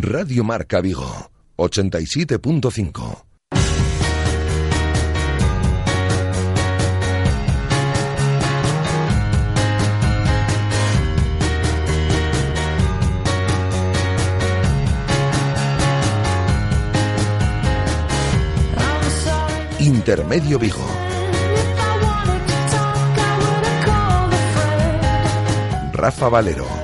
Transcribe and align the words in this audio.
Radio 0.00 0.42
Marca 0.42 0.80
Vigo, 0.80 1.30
87.5. 1.56 3.24
Intermedio 19.78 20.58
Vigo. 20.58 20.84
Rafa 25.92 26.28
Valero. 26.28 26.83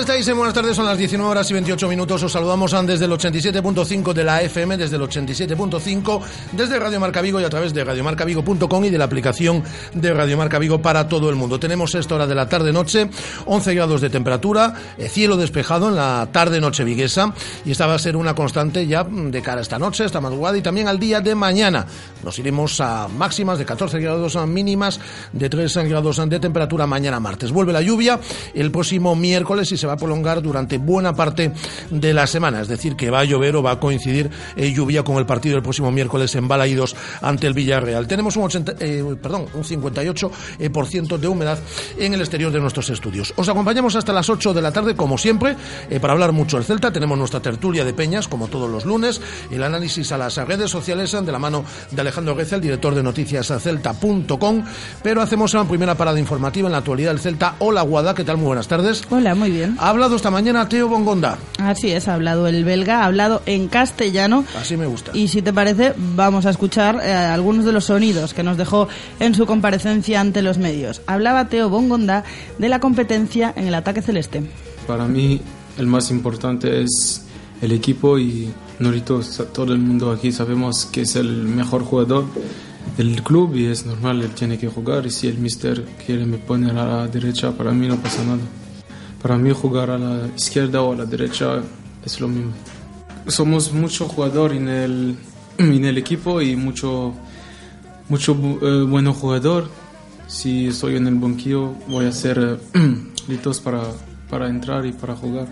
Hola, 0.00 0.06
¿qué 0.06 0.12
tal 0.12 0.18
estáis? 0.18 0.34
Buenas 0.34 0.54
tardes, 0.54 0.76
son 0.76 0.86
las 0.86 0.96
19 0.96 1.30
horas 1.30 1.50
y 1.50 1.52
28 1.52 1.86
minutos. 1.86 2.22
Os 2.22 2.32
saludamos 2.32 2.74
desde 2.86 3.04
el 3.04 3.10
87.5 3.10 4.14
de 4.14 4.24
la 4.24 4.40
FM, 4.40 4.78
desde 4.78 4.96
el 4.96 5.02
87.5, 5.02 6.22
desde 6.52 6.78
Radio 6.78 6.98
Marca 6.98 7.20
Vigo 7.20 7.38
y 7.38 7.44
a 7.44 7.50
través 7.50 7.74
de 7.74 7.84
radiomarcavigo.com 7.84 8.84
y 8.86 8.88
de 8.88 8.96
la 8.96 9.04
aplicación 9.04 9.62
de 9.92 10.14
Radio 10.14 10.38
Marca 10.38 10.58
Vigo 10.58 10.80
para 10.80 11.06
todo 11.06 11.28
el 11.28 11.36
mundo. 11.36 11.60
Tenemos 11.60 11.94
esta 11.94 12.14
hora 12.14 12.26
de 12.26 12.34
la 12.34 12.48
tarde-noche, 12.48 13.10
11 13.44 13.74
grados 13.74 14.00
de 14.00 14.08
temperatura, 14.08 14.72
eh, 14.96 15.06
cielo 15.06 15.36
despejado 15.36 15.90
en 15.90 15.96
la 15.96 16.26
tarde-noche 16.32 16.82
viguesa 16.82 17.34
y 17.66 17.72
esta 17.72 17.86
va 17.86 17.96
a 17.96 17.98
ser 17.98 18.16
una 18.16 18.34
constante 18.34 18.86
ya 18.86 19.04
de 19.04 19.42
cara 19.42 19.58
a 19.58 19.62
esta 19.62 19.78
noche, 19.78 20.06
esta 20.06 20.22
madrugada 20.22 20.56
y 20.56 20.62
también 20.62 20.88
al 20.88 20.98
día 20.98 21.20
de 21.20 21.34
mañana. 21.34 21.84
Nos 22.24 22.38
iremos 22.38 22.80
a 22.80 23.06
máximas 23.06 23.58
de 23.58 23.66
14 23.66 24.00
grados 24.00 24.34
mínimas, 24.46 24.98
de 25.34 25.50
3 25.50 25.76
grados 25.88 26.16
de 26.26 26.40
temperatura 26.40 26.86
mañana 26.86 27.20
martes. 27.20 27.52
Vuelve 27.52 27.74
la 27.74 27.82
lluvia 27.82 28.18
el 28.54 28.70
próximo 28.70 29.14
miércoles 29.14 29.70
y 29.72 29.76
se 29.76 29.89
va 29.89 29.89
a 29.92 29.96
prolongar 29.96 30.42
durante 30.42 30.78
buena 30.78 31.14
parte 31.14 31.52
de 31.90 32.14
la 32.14 32.26
semana. 32.26 32.60
Es 32.60 32.68
decir, 32.68 32.96
que 32.96 33.10
va 33.10 33.20
a 33.20 33.24
llover 33.24 33.56
o 33.56 33.62
va 33.62 33.72
a 33.72 33.80
coincidir 33.80 34.30
eh, 34.56 34.72
lluvia 34.72 35.02
con 35.02 35.16
el 35.16 35.26
partido 35.26 35.54
del 35.54 35.62
próximo 35.62 35.90
miércoles 35.90 36.34
en 36.34 36.48
Balaídos 36.48 36.96
ante 37.20 37.46
el 37.46 37.54
Villarreal. 37.54 38.06
Tenemos 38.06 38.36
un, 38.36 38.44
80, 38.44 38.74
eh, 38.80 39.04
perdón, 39.20 39.46
un 39.54 39.64
58% 39.64 41.14
eh, 41.14 41.18
de 41.18 41.28
humedad 41.28 41.58
en 41.98 42.14
el 42.14 42.20
exterior 42.20 42.52
de 42.52 42.60
nuestros 42.60 42.90
estudios. 42.90 43.32
Os 43.36 43.48
acompañamos 43.48 43.96
hasta 43.96 44.12
las 44.12 44.28
8 44.28 44.54
de 44.54 44.62
la 44.62 44.72
tarde, 44.72 44.94
como 44.94 45.18
siempre, 45.18 45.56
para 46.00 46.12
hablar 46.12 46.32
mucho 46.32 46.56
del 46.56 46.64
Celta. 46.64 46.92
Tenemos 46.92 47.18
nuestra 47.18 47.40
tertulia 47.40 47.84
de 47.84 47.92
Peñas, 47.92 48.28
como 48.28 48.48
todos 48.48 48.70
los 48.70 48.84
lunes, 48.84 49.20
el 49.50 49.62
análisis 49.62 50.12
a 50.12 50.18
las 50.18 50.36
redes 50.36 50.70
sociales 50.70 51.12
de 51.12 51.32
la 51.32 51.38
mano 51.38 51.64
de 51.90 52.00
Alejandro 52.00 52.34
Reza, 52.34 52.56
el 52.56 52.62
director 52.62 52.94
de 52.94 53.02
noticias 53.02 53.52
celta.com. 53.58 54.64
Pero 55.02 55.22
hacemos 55.22 55.54
una 55.54 55.66
primera 55.66 55.94
parada 55.94 56.18
informativa 56.18 56.68
en 56.68 56.72
la 56.72 56.78
actualidad 56.78 57.10
del 57.10 57.20
Celta. 57.20 57.56
Hola, 57.58 57.82
Guada, 57.82 58.14
¿qué 58.14 58.24
tal? 58.24 58.36
Muy 58.36 58.46
buenas 58.46 58.68
tardes. 58.68 59.02
Hola, 59.10 59.34
muy 59.34 59.50
bien. 59.50 59.76
Ha 59.82 59.88
hablado 59.88 60.14
esta 60.14 60.30
mañana 60.30 60.68
Teo 60.68 60.88
Bongonda. 60.88 61.38
Así 61.58 61.90
es, 61.90 62.06
ha 62.06 62.12
hablado 62.12 62.46
el 62.46 62.64
belga, 62.64 63.00
ha 63.00 63.06
hablado 63.06 63.40
en 63.46 63.66
castellano. 63.68 64.44
Así 64.54 64.76
me 64.76 64.84
gusta. 64.84 65.12
Y 65.14 65.28
si 65.28 65.40
te 65.40 65.54
parece, 65.54 65.94
vamos 65.96 66.44
a 66.44 66.50
escuchar 66.50 67.00
eh, 67.02 67.10
algunos 67.10 67.64
de 67.64 67.72
los 67.72 67.86
sonidos 67.86 68.34
que 68.34 68.42
nos 68.42 68.58
dejó 68.58 68.88
en 69.20 69.34
su 69.34 69.46
comparecencia 69.46 70.20
ante 70.20 70.42
los 70.42 70.58
medios. 70.58 71.00
Hablaba 71.06 71.48
Teo 71.48 71.70
Bongonda 71.70 72.24
de 72.58 72.68
la 72.68 72.78
competencia 72.78 73.54
en 73.56 73.68
el 73.68 73.74
ataque 73.74 74.02
celeste. 74.02 74.42
Para 74.86 75.06
mí, 75.06 75.40
el 75.78 75.86
más 75.86 76.10
importante 76.10 76.82
es 76.82 77.24
el 77.62 77.72
equipo 77.72 78.18
y 78.18 78.52
Norito, 78.80 79.22
todo 79.54 79.72
el 79.72 79.78
mundo 79.78 80.12
aquí 80.12 80.30
sabemos 80.30 80.84
que 80.92 81.02
es 81.02 81.16
el 81.16 81.44
mejor 81.44 81.84
jugador 81.84 82.26
del 82.98 83.22
club 83.22 83.56
y 83.56 83.64
es 83.64 83.86
normal, 83.86 84.20
él 84.20 84.32
tiene 84.32 84.58
que 84.58 84.68
jugar 84.68 85.06
y 85.06 85.10
si 85.10 85.26
el 85.26 85.38
mister 85.38 85.86
quiere 86.04 86.26
me 86.26 86.36
pone 86.36 86.70
a 86.70 86.74
la 86.74 87.08
derecha, 87.08 87.52
para 87.52 87.72
mí 87.72 87.88
no 87.88 87.96
pasa 87.96 88.22
nada. 88.24 88.40
Para 89.22 89.36
mí 89.36 89.50
jugar 89.52 89.90
a 89.90 89.98
la 89.98 90.28
izquierda 90.34 90.82
o 90.82 90.92
a 90.92 90.96
la 90.96 91.04
derecha 91.04 91.62
es 92.04 92.20
lo 92.20 92.28
mismo. 92.28 92.52
Somos 93.26 93.72
mucho 93.72 94.08
jugador 94.08 94.52
en 94.52 94.68
el, 94.68 95.16
en 95.58 95.84
el 95.84 95.98
equipo 95.98 96.40
y 96.40 96.56
mucho, 96.56 97.12
mucho 98.08 98.36
eh, 98.62 98.84
bueno 98.88 99.12
jugador. 99.12 99.68
Si 100.26 100.68
estoy 100.68 100.96
en 100.96 101.06
el 101.06 101.16
banquillo 101.16 101.74
voy 101.88 102.06
a 102.06 102.12
ser 102.12 102.58
eh, 102.74 102.96
listos 103.28 103.60
para, 103.60 103.82
para 104.30 104.48
entrar 104.48 104.86
y 104.86 104.92
para 104.92 105.14
jugar. 105.14 105.48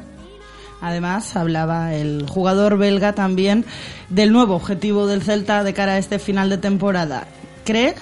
Además, 0.81 1.37
hablaba 1.37 1.95
el 1.95 2.27
jugador 2.29 2.79
belga 2.79 3.13
también 3.13 3.65
del 4.11 4.33
nuevo 4.33 4.55
objetivo 4.55 5.07
del 5.07 5.23
Celta 5.23 5.65
de 5.65 5.75
cara 5.75 5.95
a 5.95 5.99
este 5.99 6.19
final 6.19 6.51
de 6.51 6.59
temporada. 6.59 7.27
Cree 7.65 7.97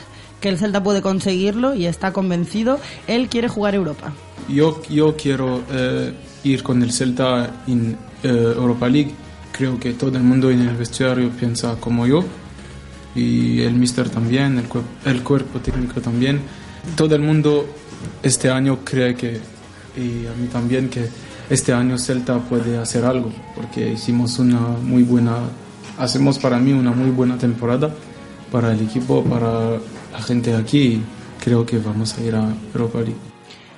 que 0.46 0.52
el 0.52 0.58
Celta 0.58 0.80
puede 0.80 1.02
conseguirlo 1.02 1.74
y 1.74 1.86
está 1.86 2.12
convencido. 2.12 2.78
Él 3.08 3.28
quiere 3.28 3.48
jugar 3.48 3.74
Europa 3.74 4.12
yo, 4.48 4.80
yo 4.88 5.16
quiero 5.16 5.62
eh, 5.70 6.12
ir 6.44 6.62
con 6.62 6.82
el 6.82 6.92
Celta 6.92 7.62
en 7.66 7.96
eh, 8.22 8.28
Europa 8.28 8.88
League. 8.88 9.12
Creo 9.52 9.78
que 9.78 9.94
todo 9.94 10.16
el 10.16 10.22
mundo 10.22 10.50
en 10.50 10.60
el 10.60 10.76
vestuario 10.76 11.30
piensa 11.30 11.76
como 11.80 12.06
yo 12.06 12.24
y 13.14 13.62
el 13.62 13.74
mister 13.74 14.10
también, 14.10 14.58
el, 14.58 14.66
el 15.10 15.22
cuerpo 15.22 15.58
técnico 15.60 16.00
también. 16.00 16.40
Todo 16.96 17.14
el 17.14 17.22
mundo 17.22 17.66
este 18.22 18.50
año 18.50 18.80
cree 18.84 19.14
que, 19.14 19.40
y 19.96 20.26
a 20.26 20.34
mí 20.38 20.48
también, 20.52 20.90
que 20.90 21.08
este 21.48 21.72
año 21.72 21.98
Celta 21.98 22.38
puede 22.38 22.76
hacer 22.76 23.04
algo, 23.04 23.32
porque 23.54 23.92
hicimos 23.92 24.38
una 24.38 24.60
muy 24.60 25.02
buena, 25.02 25.38
hacemos 25.98 26.38
para 26.38 26.58
mí 26.58 26.72
una 26.72 26.90
muy 26.92 27.10
buena 27.10 27.38
temporada 27.38 27.94
para 28.56 28.72
el 28.72 28.80
equipo, 28.80 29.22
para 29.22 29.72
la 30.12 30.22
gente 30.22 30.54
aquí. 30.54 31.02
creo 31.44 31.66
que 31.66 31.76
vamos 31.76 32.16
a 32.16 32.22
ir 32.22 32.34
a 32.34 32.48
Europa 32.72 33.00
League 33.00 33.20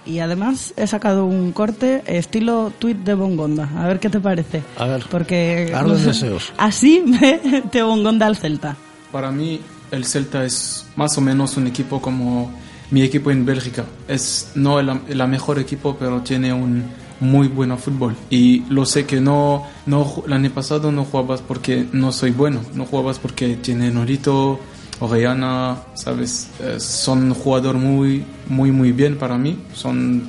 y 0.06 0.20
además 0.20 0.72
he 0.76 0.86
sacado 0.86 1.26
un 1.26 1.50
corte 1.50 2.04
estilo 2.06 2.72
tweet 2.78 2.94
de 2.94 3.14
Bongonda. 3.14 3.68
A 3.76 3.88
ver 3.88 3.98
qué 3.98 4.08
te 4.08 4.20
parece. 4.20 4.62
A 4.76 4.86
ver. 4.86 5.04
Porque 5.10 5.74
deseos. 6.04 6.52
así 6.56 7.02
me 7.04 7.62
te 7.72 7.82
Bongonda 7.82 8.26
al 8.26 8.36
Celta. 8.36 8.76
Para 9.10 9.32
mí 9.32 9.60
el 9.90 10.04
Celta 10.04 10.44
es 10.44 10.86
más 10.94 11.18
o 11.18 11.20
menos 11.20 11.56
un 11.56 11.66
equipo 11.66 12.00
como 12.00 12.50
mi 12.92 13.02
equipo 13.02 13.32
en 13.32 13.44
Bélgica. 13.44 13.84
Es 14.06 14.52
no 14.54 14.78
el, 14.78 14.88
el 15.08 15.28
mejor 15.28 15.58
equipo, 15.58 15.96
pero 15.98 16.22
tiene 16.22 16.52
un 16.52 16.84
muy 17.20 17.48
buen 17.48 17.76
fútbol. 17.78 18.16
Y 18.30 18.60
lo 18.68 18.84
sé 18.86 19.06
que 19.06 19.20
no, 19.20 19.66
no 19.86 20.22
el 20.26 20.32
año 20.32 20.50
pasado 20.50 20.92
no 20.92 21.04
jugabas 21.04 21.42
porque 21.42 21.86
no 21.92 22.12
soy 22.12 22.30
bueno, 22.30 22.60
no 22.74 22.84
jugabas 22.84 23.18
porque 23.18 23.56
tiene 23.56 23.90
Norito, 23.90 24.60
Orellana, 25.00 25.82
¿sabes? 25.94 26.50
Eh, 26.60 26.80
son 26.80 27.32
jugador 27.34 27.76
muy, 27.76 28.24
muy, 28.48 28.72
muy 28.72 28.92
bien 28.92 29.16
para 29.16 29.38
mí. 29.38 29.58
Son 29.74 30.22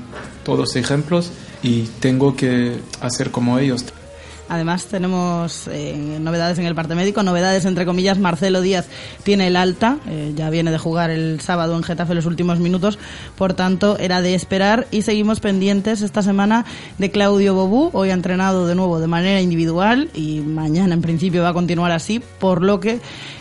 todos 0.43 0.75
ejemplos 0.75 1.31
y 1.63 1.83
tengo 1.99 2.35
que 2.35 2.79
hacer 3.01 3.31
como 3.31 3.57
ellos. 3.59 3.85
Además 4.49 4.85
tenemos 4.85 5.67
eh, 5.71 5.95
novedades 6.19 6.57
en 6.57 6.65
el 6.65 6.75
parte 6.75 6.95
médico, 6.95 7.23
novedades 7.23 7.65
entre 7.65 7.85
comillas. 7.85 8.17
Marcelo 8.17 8.61
Díaz 8.61 8.87
tiene 9.23 9.47
el 9.47 9.55
alta, 9.55 9.97
eh, 10.07 10.33
ya 10.35 10.49
viene 10.49 10.71
de 10.71 10.77
jugar 10.77 11.11
el 11.11 11.39
sábado 11.39 11.77
en 11.77 11.83
Getafe 11.83 12.15
los 12.15 12.25
últimos 12.25 12.59
minutos, 12.59 12.97
por 13.37 13.53
tanto 13.53 13.97
era 13.99 14.21
de 14.21 14.33
esperar 14.33 14.87
y 14.91 15.03
seguimos 15.03 15.39
pendientes 15.39 16.01
esta 16.01 16.23
semana 16.23 16.65
de 16.97 17.11
Claudio 17.11 17.53
Bobú. 17.53 17.91
Hoy 17.93 18.09
ha 18.09 18.13
entrenado 18.13 18.65
de 18.65 18.75
nuevo 18.75 18.99
de 18.99 19.07
manera 19.07 19.39
individual 19.39 20.09
y 20.15 20.39
mañana 20.39 20.95
en 20.95 21.01
principio 21.01 21.43
va 21.43 21.49
a 21.49 21.53
continuar 21.53 21.91
así, 21.91 22.19
por 22.39 22.63
lo 22.63 22.79
que 22.79 22.99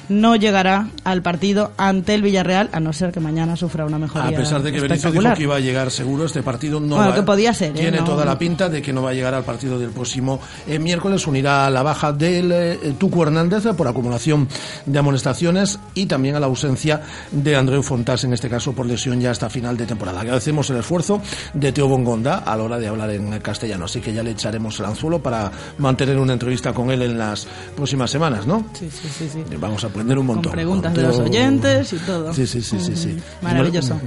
no 0.09 0.37
llegará 0.37 0.89
al 1.05 1.23
partido 1.23 1.73
ante 1.77 2.15
el 2.15 2.23
Villarreal, 2.23 2.69
a 2.73 2.81
no 2.81 2.93
ser 2.93 3.13
que 3.13 3.21
mañana 3.21 3.57
sufra 3.57 3.85
una 3.85 3.99
mejoría. 3.99 4.37
A 4.37 4.41
pesar 4.41 4.63
de 4.63 4.73
que 4.73 4.81
Berizzo 4.81 5.11
dijo 5.11 5.35
que 5.35 5.43
iba 5.43 5.57
a 5.57 5.61
llegar 5.61 5.91
seguro, 5.91 6.25
este 6.25 6.43
partido 6.43 6.81
no 6.81 6.97
bueno, 6.97 7.15
que 7.15 7.23
podía 7.23 7.53
ser, 7.55 7.71
¿eh? 7.71 7.81
tiene 7.81 8.03
toda 8.03 8.25
la 8.25 8.39
pinta 8.39 8.69
de 8.69 8.83
que 8.83 8.93
no 8.93 9.03
va 9.03 9.11
a 9.11 9.15
llegar 9.15 9.35
al 9.35 9.45
partido 9.45 9.79
del 9.79 9.91
próximo 9.91 10.41
eh, 10.67 10.79
miércoles. 10.79 11.27
Unirá 11.27 11.67
a 11.67 11.71
la 11.71 11.83
baja 11.83 12.13
del 12.13 12.53
eh, 12.53 12.95
Tuco 12.99 13.23
Hernández 13.23 13.65
por 13.77 13.89
acumulación 13.89 14.49
de 14.87 14.99
amonestaciones 14.99 15.79
y 15.95 16.07
también 16.07 16.37
a 16.37 16.41
la 16.41 16.47
ausencia 16.47 17.03
de 17.31 17.57
Andreu 17.57 17.83
Fontás, 17.83 18.25
en 18.25 18.33
este 18.33 18.49
caso 18.49 18.73
por 18.73 18.87
lesión 18.87 19.21
ya 19.21 19.31
hasta 19.31 19.49
final 19.49 19.77
de 19.77 19.87
temporada. 19.87 20.21
Agradecemos 20.21 20.69
el 20.71 20.79
esfuerzo 20.79 21.21
de 21.55 21.73
Teo 21.73 21.89
Bongonda 21.89 22.39
a 22.39 22.57
la 22.57 22.63
hora 22.63 22.79
de 22.79 22.89
hablar 22.89 23.11
en 23.11 23.39
castellano, 23.41 23.85
así 23.85 24.01
que 24.01 24.13
ya 24.13 24.23
le 24.23 24.31
echaremos 24.31 24.79
el 24.81 24.87
anzuelo 24.87 25.23
para 25.23 25.51
mantener 25.79 26.19
una 26.19 26.33
entrevista 26.33 26.73
con 26.73 26.91
él 26.91 27.03
en 27.03 27.19
las 27.19 27.47
próximas 27.77 28.11
semanas, 28.11 28.47
¿no? 28.47 28.65
Sí, 28.73 28.89
sí, 28.91 29.09
sí. 29.09 29.29
sí. 29.33 29.57
Vamos 29.57 29.85
a 29.85 29.89
aprender 29.99 30.19
un 30.19 30.27
montón. 30.27 30.45
Con 30.45 30.53
preguntas 30.53 30.95
de 30.95 31.03
los 31.03 31.19
oyentes 31.19 31.93
y 31.93 31.97
todo. 31.99 32.33
Sí, 32.33 32.47
sí, 32.47 32.63
sí, 32.63 32.79
sí. 32.81 32.97
sí. 32.97 33.17
Maravilloso. 33.43 34.01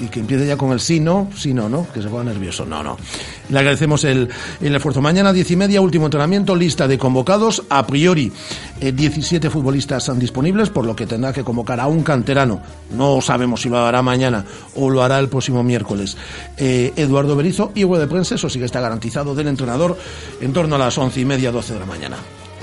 y 0.00 0.06
que 0.06 0.20
empiece 0.20 0.46
ya 0.46 0.56
con 0.56 0.72
el 0.72 0.80
sí, 0.80 1.00
no, 1.00 1.30
sí, 1.36 1.52
no, 1.52 1.68
no, 1.68 1.86
que 1.92 2.02
se 2.02 2.08
ponga 2.08 2.24
nervioso. 2.24 2.64
No, 2.64 2.82
no. 2.82 2.96
Le 3.48 3.58
agradecemos 3.58 4.04
el, 4.04 4.28
el 4.60 4.74
esfuerzo. 4.74 5.00
Mañana, 5.00 5.32
diez 5.32 5.50
y 5.50 5.56
media, 5.56 5.80
último 5.80 6.06
entrenamiento, 6.06 6.54
lista 6.54 6.86
de 6.86 6.98
convocados. 6.98 7.62
A 7.70 7.86
priori, 7.86 8.32
17 8.80 9.46
eh, 9.46 9.50
futbolistas 9.50 10.08
han 10.08 10.18
disponibles, 10.18 10.70
por 10.70 10.84
lo 10.84 10.94
que 10.94 11.06
tendrá 11.06 11.32
que 11.32 11.44
convocar 11.44 11.80
a 11.80 11.86
un 11.86 12.02
canterano. 12.02 12.60
No 12.96 13.20
sabemos 13.20 13.62
si 13.62 13.68
lo 13.68 13.78
hará 13.78 14.02
mañana 14.02 14.44
o 14.74 14.90
lo 14.90 15.02
hará 15.02 15.18
el 15.18 15.28
próximo 15.28 15.62
miércoles. 15.62 16.16
Eh, 16.56 16.92
Eduardo 16.96 17.36
Berizo 17.36 17.72
y 17.74 17.84
de 17.84 18.06
prensa, 18.06 18.34
eso 18.34 18.48
sí 18.48 18.58
que 18.58 18.64
está 18.66 18.80
garantizado 18.80 19.34
del 19.34 19.48
entrenador 19.48 19.96
en 20.40 20.52
torno 20.52 20.76
a 20.76 20.78
las 20.78 20.98
once 20.98 21.20
y 21.20 21.24
media, 21.24 21.52
doce 21.52 21.74
de 21.74 21.80
la 21.80 21.86
mañana. 21.86 22.16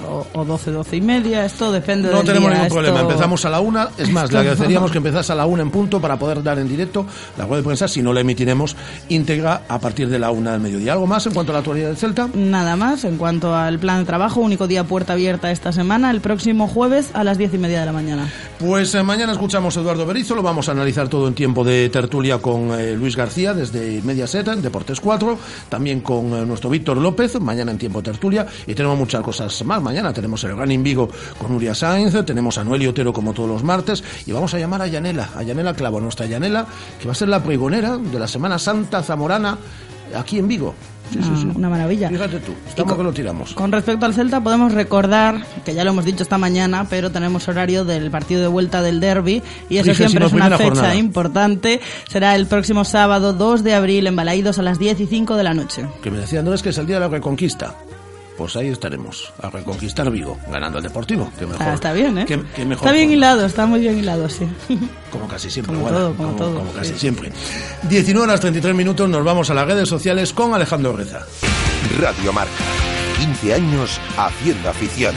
O, 0.03 0.27
o 0.33 0.45
12, 0.45 0.71
12 0.71 0.95
y 0.97 1.01
media, 1.01 1.45
esto 1.45 1.71
depende 1.71 2.09
No 2.09 2.17
del 2.17 2.25
tenemos 2.25 2.49
día, 2.49 2.59
ningún 2.59 2.73
problema, 2.73 3.01
empezamos 3.01 3.45
a 3.45 3.49
la 3.49 3.59
una, 3.59 3.89
es 3.97 4.09
más, 4.11 4.31
le 4.31 4.39
agradeceríamos 4.39 4.91
que 4.91 4.97
empezase 4.97 5.31
a 5.31 5.35
la 5.35 5.45
una 5.45 5.63
en 5.63 5.71
punto 5.71 5.99
para 5.99 6.17
poder 6.17 6.43
dar 6.43 6.59
en 6.59 6.67
directo 6.67 7.05
la 7.37 7.45
rueda 7.45 7.57
de 7.57 7.63
prensa, 7.63 7.87
si 7.87 8.01
no 8.01 8.13
la 8.13 8.21
emitiremos 8.21 8.75
íntegra 9.09 9.63
a 9.67 9.79
partir 9.79 10.09
de 10.09 10.19
la 10.19 10.31
una 10.31 10.51
del 10.51 10.61
mediodía. 10.61 10.93
¿Algo 10.93 11.07
más 11.07 11.25
en 11.25 11.33
cuanto 11.33 11.51
a 11.51 11.53
la 11.53 11.59
actualidad 11.59 11.87
del 11.87 11.97
Celta? 11.97 12.29
Nada 12.33 12.75
más, 12.75 13.03
en 13.03 13.17
cuanto 13.17 13.55
al 13.55 13.79
plan 13.79 13.99
de 13.99 14.05
trabajo, 14.05 14.39
único 14.41 14.67
día 14.67 14.83
puerta 14.83 15.13
abierta 15.13 15.51
esta 15.51 15.71
semana, 15.71 16.11
el 16.11 16.21
próximo 16.21 16.67
jueves 16.67 17.09
a 17.13 17.23
las 17.23 17.37
10 17.37 17.53
y 17.53 17.57
media 17.57 17.79
de 17.79 17.85
la 17.85 17.93
mañana. 17.93 18.31
Pues 18.59 18.93
eh, 18.95 19.03
mañana 19.03 19.33
escuchamos 19.33 19.77
a 19.77 19.81
Eduardo 19.81 20.05
Berizo, 20.05 20.35
lo 20.35 20.41
vamos 20.41 20.69
a 20.69 20.71
analizar 20.71 21.07
todo 21.07 21.27
en 21.27 21.33
tiempo 21.33 21.63
de 21.63 21.89
tertulia 21.89 22.39
con 22.39 22.71
eh, 22.79 22.95
Luis 22.95 23.15
García 23.15 23.53
desde 23.53 24.01
Mediaset, 24.01 24.47
en 24.47 24.61
Deportes 24.61 24.99
4, 24.99 25.37
también 25.69 26.01
con 26.01 26.33
eh, 26.33 26.45
nuestro 26.45 26.69
Víctor 26.69 26.97
López, 26.97 27.39
mañana 27.39 27.71
en 27.71 27.77
tiempo 27.77 28.01
de 28.01 28.11
tertulia, 28.11 28.47
y 28.67 28.73
tenemos 28.73 28.97
muchas 28.97 29.21
cosas 29.21 29.63
más. 29.65 29.81
Mañana 29.81 29.92
tenemos 30.13 30.43
el 30.43 30.57
Running 30.57 30.81
Vigo 30.83 31.09
con 31.37 31.51
Nuria 31.51 31.75
Sainz, 31.75 32.13
tenemos 32.25 32.57
a 32.57 32.63
Noel 32.63 32.81
y 32.83 32.87
Otero 32.87 33.13
como 33.13 33.33
todos 33.33 33.49
los 33.49 33.63
martes, 33.63 34.03
y 34.25 34.31
vamos 34.31 34.53
a 34.53 34.59
llamar 34.59 34.81
a 34.81 34.87
Yanela, 34.87 35.29
a 35.35 35.43
Yanela 35.43 35.73
Clavo, 35.75 35.99
nuestra 36.01 36.25
Yanela, 36.25 36.65
que 36.99 37.05
va 37.05 37.11
a 37.11 37.15
ser 37.15 37.29
la 37.29 37.43
pregonera 37.43 37.97
de 37.97 38.19
la 38.19 38.27
Semana 38.27 38.57
Santa 38.57 39.03
Zamorana 39.03 39.57
aquí 40.15 40.39
en 40.39 40.47
Vigo. 40.47 40.73
Sí, 41.11 41.19
sí, 41.21 41.29
Ah, 41.31 41.37
sí. 41.41 41.47
Una 41.53 41.69
maravilla. 41.69 42.09
Fíjate 42.09 42.39
tú, 42.39 42.53
estamos 42.67 42.93
con- 42.93 42.97
que 42.97 43.03
lo 43.03 43.13
tiramos. 43.13 43.53
Con 43.53 43.71
respecto 43.71 44.05
al 44.05 44.13
Celta, 44.15 44.41
podemos 44.41 44.71
recordar, 44.71 45.45
que 45.65 45.75
ya 45.75 45.83
lo 45.83 45.91
hemos 45.91 46.05
dicho 46.05 46.23
esta 46.23 46.37
mañana, 46.37 46.87
pero 46.89 47.11
tenemos 47.11 47.47
horario 47.47 47.83
del 47.85 48.09
partido 48.09 48.41
de 48.41 48.47
vuelta 48.47 48.81
del 48.81 48.99
derby, 48.99 49.43
y 49.69 49.77
eso 49.77 49.93
siempre 49.93 50.25
es 50.25 50.33
una 50.33 50.49
fecha 50.57 50.63
jornada. 50.63 50.95
importante. 50.95 51.81
Será 52.09 52.35
el 52.35 52.47
próximo 52.47 52.83
sábado 52.85 53.33
2 53.33 53.63
de 53.63 53.75
abril 53.75 54.07
en 54.07 54.15
Balaídos 54.15 54.57
a 54.59 54.63
las 54.63 54.79
10 54.79 54.99
y 55.01 55.05
5 55.07 55.35
de 55.35 55.43
la 55.43 55.53
noche. 55.53 55.85
que 56.01 56.09
me 56.09 56.17
decían, 56.17 56.45
no 56.45 56.53
es 56.53 56.63
que 56.63 56.69
es 56.69 56.77
el 56.77 56.87
día 56.87 56.95
de 56.95 57.01
la 57.01 57.09
reconquista. 57.09 57.75
Pues 58.37 58.55
ahí 58.55 58.69
estaremos, 58.69 59.31
a 59.41 59.49
reconquistar 59.51 60.09
Vigo, 60.09 60.37
ganando 60.51 60.79
el 60.79 60.83
Deportivo. 60.83 61.31
Que 61.37 61.45
mejor, 61.45 61.61
Ah, 61.67 61.73
está 61.75 61.93
bien, 61.93 62.17
¿eh? 62.17 62.25
qué- 62.27 62.41
qué 62.55 62.65
mejor 62.65 62.87
está 62.87 62.91
bien 62.91 63.05
forma. 63.09 63.13
hilado, 63.17 63.45
está 63.45 63.65
muy 63.67 63.79
bien 63.79 63.97
hilado, 63.99 64.27
sí. 64.29 64.47
Como 65.11 65.27
casi 65.27 65.49
siempre, 65.51 65.75
Como 65.75 65.89
todo, 65.89 66.13
como 66.15 66.31
todo, 66.33 66.55
como 66.59 66.71
casi 66.73 66.93
sí. 66.93 66.99
siempre. 66.99 67.31
19 67.83 68.23
horas 68.27 68.39
33 68.39 68.75
minutos, 68.75 69.07
nos 69.07 69.23
vamos 69.23 69.49
a 69.51 69.53
las 69.53 69.67
redes 69.67 69.87
sociales 69.87 70.33
con 70.33 70.53
Alejandro 70.53 70.95
Reza. 70.95 71.21
Radio 71.99 72.33
Marca. 72.33 72.51
15 73.19 73.53
años 73.53 73.99
haciendo 74.17 74.69
afición. 74.69 75.13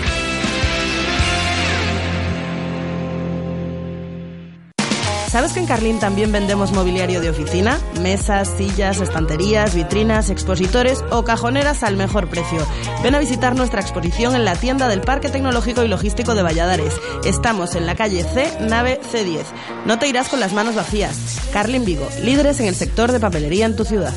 ¿Sabes 5.37 5.53
que 5.53 5.61
en 5.61 5.67
Carlín 5.67 6.01
también 6.01 6.33
vendemos 6.33 6.73
mobiliario 6.73 7.21
de 7.21 7.29
oficina? 7.29 7.79
Mesas, 8.01 8.49
sillas, 8.57 9.03
estanterías, 9.03 9.75
vitrinas, 9.75 10.31
expositores 10.31 11.05
o 11.11 11.25
cajoneras 11.25 11.83
al 11.83 11.99
mejor 11.99 12.31
precio. 12.31 12.67
Ven 13.03 13.15
a 13.15 13.19
visitar 13.19 13.55
nuestra 13.55 13.83
exposición 13.83 14.35
en 14.35 14.47
la 14.47 14.57
tienda 14.57 14.89
del 14.89 15.03
Parque 15.03 15.29
Tecnológico 15.29 15.85
y 15.85 15.89
Logístico 15.89 16.35
de 16.35 16.43
Valladares. 16.43 16.99
Estamos 17.23 17.75
en 17.75 17.85
la 17.85 17.95
calle 17.95 18.25
C, 18.25 18.51
nave 18.67 18.99
C10. 19.13 19.45
No 19.85 19.99
te 19.99 20.09
irás 20.09 20.31
con 20.31 20.41
las 20.41 20.55
manos 20.55 20.75
vacías. 20.75 21.39
Carlin 21.53 21.85
Vigo, 21.85 22.09
líderes 22.23 22.59
en 22.61 22.69
el 22.69 22.75
sector 22.75 23.13
de 23.13 23.21
papelería 23.21 23.67
en 23.67 23.77
tu 23.77 23.85
ciudad. 23.85 24.15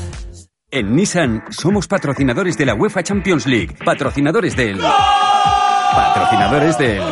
En 0.71 0.95
Nissan 0.95 1.43
somos 1.49 1.89
patrocinadores 1.89 2.57
de 2.57 2.65
la 2.65 2.75
UEFA 2.75 3.03
Champions 3.03 3.45
League, 3.45 3.75
patrocinadores 3.83 4.55
del... 4.55 4.79
Patrocinadores 4.79 6.77
del... 6.77 7.03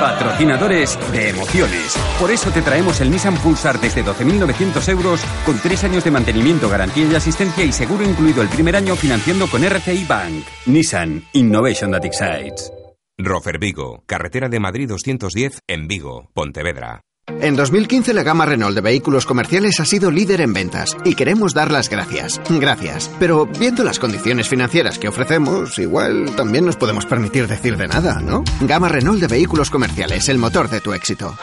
Patrocinadores 0.00 0.98
de 1.12 1.30
emociones. 1.30 1.96
Por 2.20 2.30
eso 2.30 2.50
te 2.50 2.62
traemos 2.62 3.00
el 3.00 3.10
Nissan 3.10 3.36
Pulsar 3.36 3.80
desde 3.80 4.04
12.900 4.04 4.88
euros 4.90 5.20
con 5.44 5.58
tres 5.58 5.84
años 5.84 6.04
de 6.04 6.10
mantenimiento, 6.10 6.68
garantía 6.68 7.06
y 7.06 7.14
asistencia 7.14 7.64
y 7.64 7.72
seguro 7.72 8.04
incluido 8.04 8.42
el 8.42 8.48
primer 8.48 8.76
año 8.76 8.94
financiando 8.96 9.46
con 9.48 9.64
RCI 9.64 10.04
Bank. 10.04 10.44
Nissan 10.66 11.24
Innovation 11.32 11.90
that 11.92 12.04
excites. 12.04 12.70
Rofer 13.18 13.58
Vigo, 13.58 14.02
carretera 14.06 14.48
de 14.50 14.60
Madrid 14.60 14.88
210 14.88 15.60
en 15.66 15.88
Vigo, 15.88 16.28
Pontevedra. 16.34 17.00
En 17.28 17.56
2015 17.56 18.14
la 18.14 18.22
gama 18.22 18.46
Renault 18.46 18.74
de 18.74 18.80
vehículos 18.80 19.26
comerciales 19.26 19.80
ha 19.80 19.84
sido 19.84 20.10
líder 20.10 20.40
en 20.40 20.52
ventas 20.52 20.96
y 21.04 21.14
queremos 21.14 21.54
dar 21.54 21.72
las 21.72 21.88
gracias. 21.88 22.40
Gracias. 22.48 23.10
Pero 23.18 23.46
viendo 23.46 23.82
las 23.82 23.98
condiciones 23.98 24.48
financieras 24.48 24.98
que 24.98 25.08
ofrecemos, 25.08 25.78
igual 25.78 26.34
también 26.36 26.64
nos 26.64 26.76
podemos 26.76 27.04
permitir 27.04 27.48
decir 27.48 27.76
de 27.76 27.88
nada, 27.88 28.20
¿no? 28.20 28.44
Gama 28.60 28.88
Renault 28.88 29.20
de 29.20 29.26
vehículos 29.26 29.70
comerciales, 29.70 30.28
el 30.28 30.38
motor 30.38 30.70
de 30.70 30.80
tu 30.80 30.92
éxito. 30.92 31.36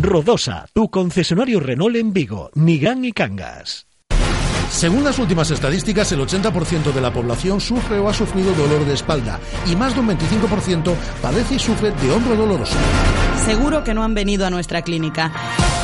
Rodosa, 0.00 0.66
tu 0.72 0.88
concesionario 0.88 1.60
Renault 1.60 1.96
en 1.96 2.12
Vigo, 2.12 2.50
Nigán 2.54 3.04
y 3.04 3.12
Cangas. 3.12 3.87
Según 4.70 5.02
las 5.04 5.18
últimas 5.18 5.50
estadísticas, 5.50 6.12
el 6.12 6.20
80% 6.20 6.92
de 6.92 7.00
la 7.00 7.12
población 7.12 7.60
sufre 7.60 7.98
o 7.98 8.08
ha 8.08 8.14
sufrido 8.14 8.52
dolor 8.52 8.84
de 8.84 8.94
espalda 8.94 9.40
y 9.66 9.74
más 9.74 9.94
de 9.94 10.00
un 10.00 10.08
25% 10.08 10.94
padece 11.22 11.54
y 11.54 11.58
sufre 11.58 11.90
de 11.90 12.10
hombro 12.10 12.36
doloroso. 12.36 12.76
Seguro 13.44 13.82
que 13.82 13.94
no 13.94 14.04
han 14.04 14.14
venido 14.14 14.46
a 14.46 14.50
nuestra 14.50 14.82
clínica. 14.82 15.32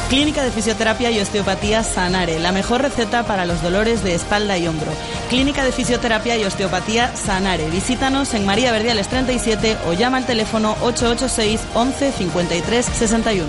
Clínica 0.09 0.45
de 0.45 0.51
Fisioterapia 0.51 1.11
y 1.11 1.19
Osteopatía 1.19 1.83
Sanare, 1.83 2.39
la 2.39 2.53
mejor 2.53 2.83
receta 2.83 3.25
para 3.25 3.47
los 3.47 3.63
dolores 3.63 4.05
de 4.05 4.15
espalda 4.15 4.59
y 4.59 4.69
hombro. 4.69 4.93
Clínica 5.31 5.65
de 5.65 5.73
Fisioterapia 5.73 6.37
y 6.37 6.45
Osteopatía 6.45 7.17
Sanare. 7.17 7.71
Visítanos 7.71 8.35
en 8.35 8.45
María 8.45 8.71
Verdiales 8.71 9.09
37 9.09 9.79
o 9.87 9.95
llama 9.95 10.19
al 10.19 10.27
teléfono 10.27 10.77
886 10.83 11.61
11 11.75 12.13
53 12.13 12.87
61. 12.87 13.47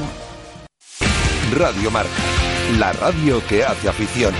Radio 1.53 1.91
Marca. 1.91 2.09
La 2.79 2.93
radio 2.93 3.45
que 3.47 3.63
hace 3.63 3.89
afición. 3.89 4.33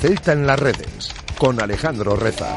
Celta 0.00 0.32
en 0.32 0.46
las 0.46 0.58
redes. 0.58 1.14
Con 1.38 1.60
Alejandro 1.60 2.16
Reza. 2.16 2.56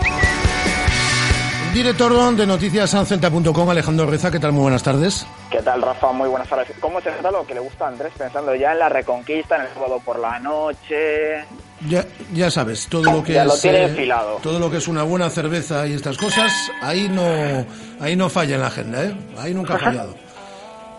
Director 1.73 2.35
de 2.35 2.45
noticiasancelta.com, 2.45 3.69
Alejandro 3.69 4.05
Reza, 4.05 4.29
¿qué 4.29 4.39
tal? 4.39 4.51
Muy 4.51 4.63
buenas 4.63 4.83
tardes. 4.83 5.25
¿Qué 5.49 5.61
tal, 5.61 5.81
Rafa? 5.81 6.11
Muy 6.11 6.27
buenas 6.27 6.49
tardes. 6.49 6.67
¿Cómo 6.81 6.99
se 6.99 7.09
nota 7.11 7.31
lo 7.31 7.45
que 7.47 7.53
le 7.53 7.61
gusta 7.61 7.85
a 7.85 7.87
Andrés 7.87 8.11
pensando 8.17 8.53
ya 8.55 8.73
en 8.73 8.79
la 8.79 8.89
reconquista, 8.89 9.55
en 9.55 9.61
el 9.63 9.67
sábado 9.73 10.01
por 10.03 10.19
la 10.19 10.37
noche? 10.39 11.45
Ya, 11.87 12.05
ya 12.33 12.51
sabes, 12.51 12.87
todo 12.87 13.03
lo 13.11 13.23
que 13.23 13.33
Ya 13.33 13.45
lo 13.45 13.53
es 13.55 13.61
tiene 13.61 13.85
enfilado. 13.85 14.35
todo 14.43 14.59
lo 14.59 14.69
que 14.69 14.77
es 14.77 14.87
una 14.87 15.03
buena 15.03 15.29
cerveza 15.29 15.87
y 15.87 15.93
estas 15.93 16.17
cosas, 16.17 16.51
ahí 16.81 17.09
no 17.09 17.65
ahí 17.99 18.15
no 18.15 18.29
falla 18.29 18.55
en 18.55 18.61
la 18.61 18.67
agenda, 18.67 19.03
¿eh? 19.03 19.15
Ahí 19.37 19.53
nunca 19.53 19.75
ha 19.75 19.79
fallado. 19.83 20.13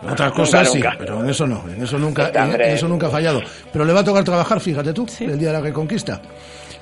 Otras 0.03 0.31
Nunca, 0.31 0.43
cosas 0.43 0.69
sí, 0.69 0.75
nunca. 0.79 0.95
pero 0.99 1.21
en 1.23 1.31
eso 1.31 1.47
no, 1.47 1.63
en 1.69 1.83
eso 1.83 1.99
nunca, 1.99 2.29
en, 2.35 2.61
eso 2.61 2.89
nunca 2.89 3.07
ha 3.07 3.11
fallado. 3.11 3.41
Pero 3.73 3.85
le 3.85 3.93
va 3.93 4.01
a 4.01 4.05
tocar 4.05 4.25
trabajar, 4.25 4.61
fíjate 4.61 4.93
tú, 4.93 5.07
el 5.21 5.39
día 5.39 5.49
de 5.49 5.55
la 5.55 5.61
reconquista. 5.61 6.21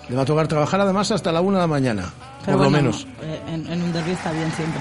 Le 0.08 0.16
va 0.16 0.22
a 0.22 0.24
tocar 0.24 0.48
trabajar 0.48 0.80
además 0.80 1.10
hasta 1.12 1.30
la 1.30 1.40
una 1.40 1.58
de 1.58 1.62
la 1.64 1.66
mañana, 1.68 2.04
Pero 2.44 2.56
por 2.56 2.66
lo 2.66 2.70
menos. 2.70 3.06
eh, 3.22 3.40
En, 3.48 3.70
en 3.70 3.82
un 3.82 3.92
derby 3.92 4.12
está 4.12 4.32
bien 4.32 4.50
siempre. 4.52 4.80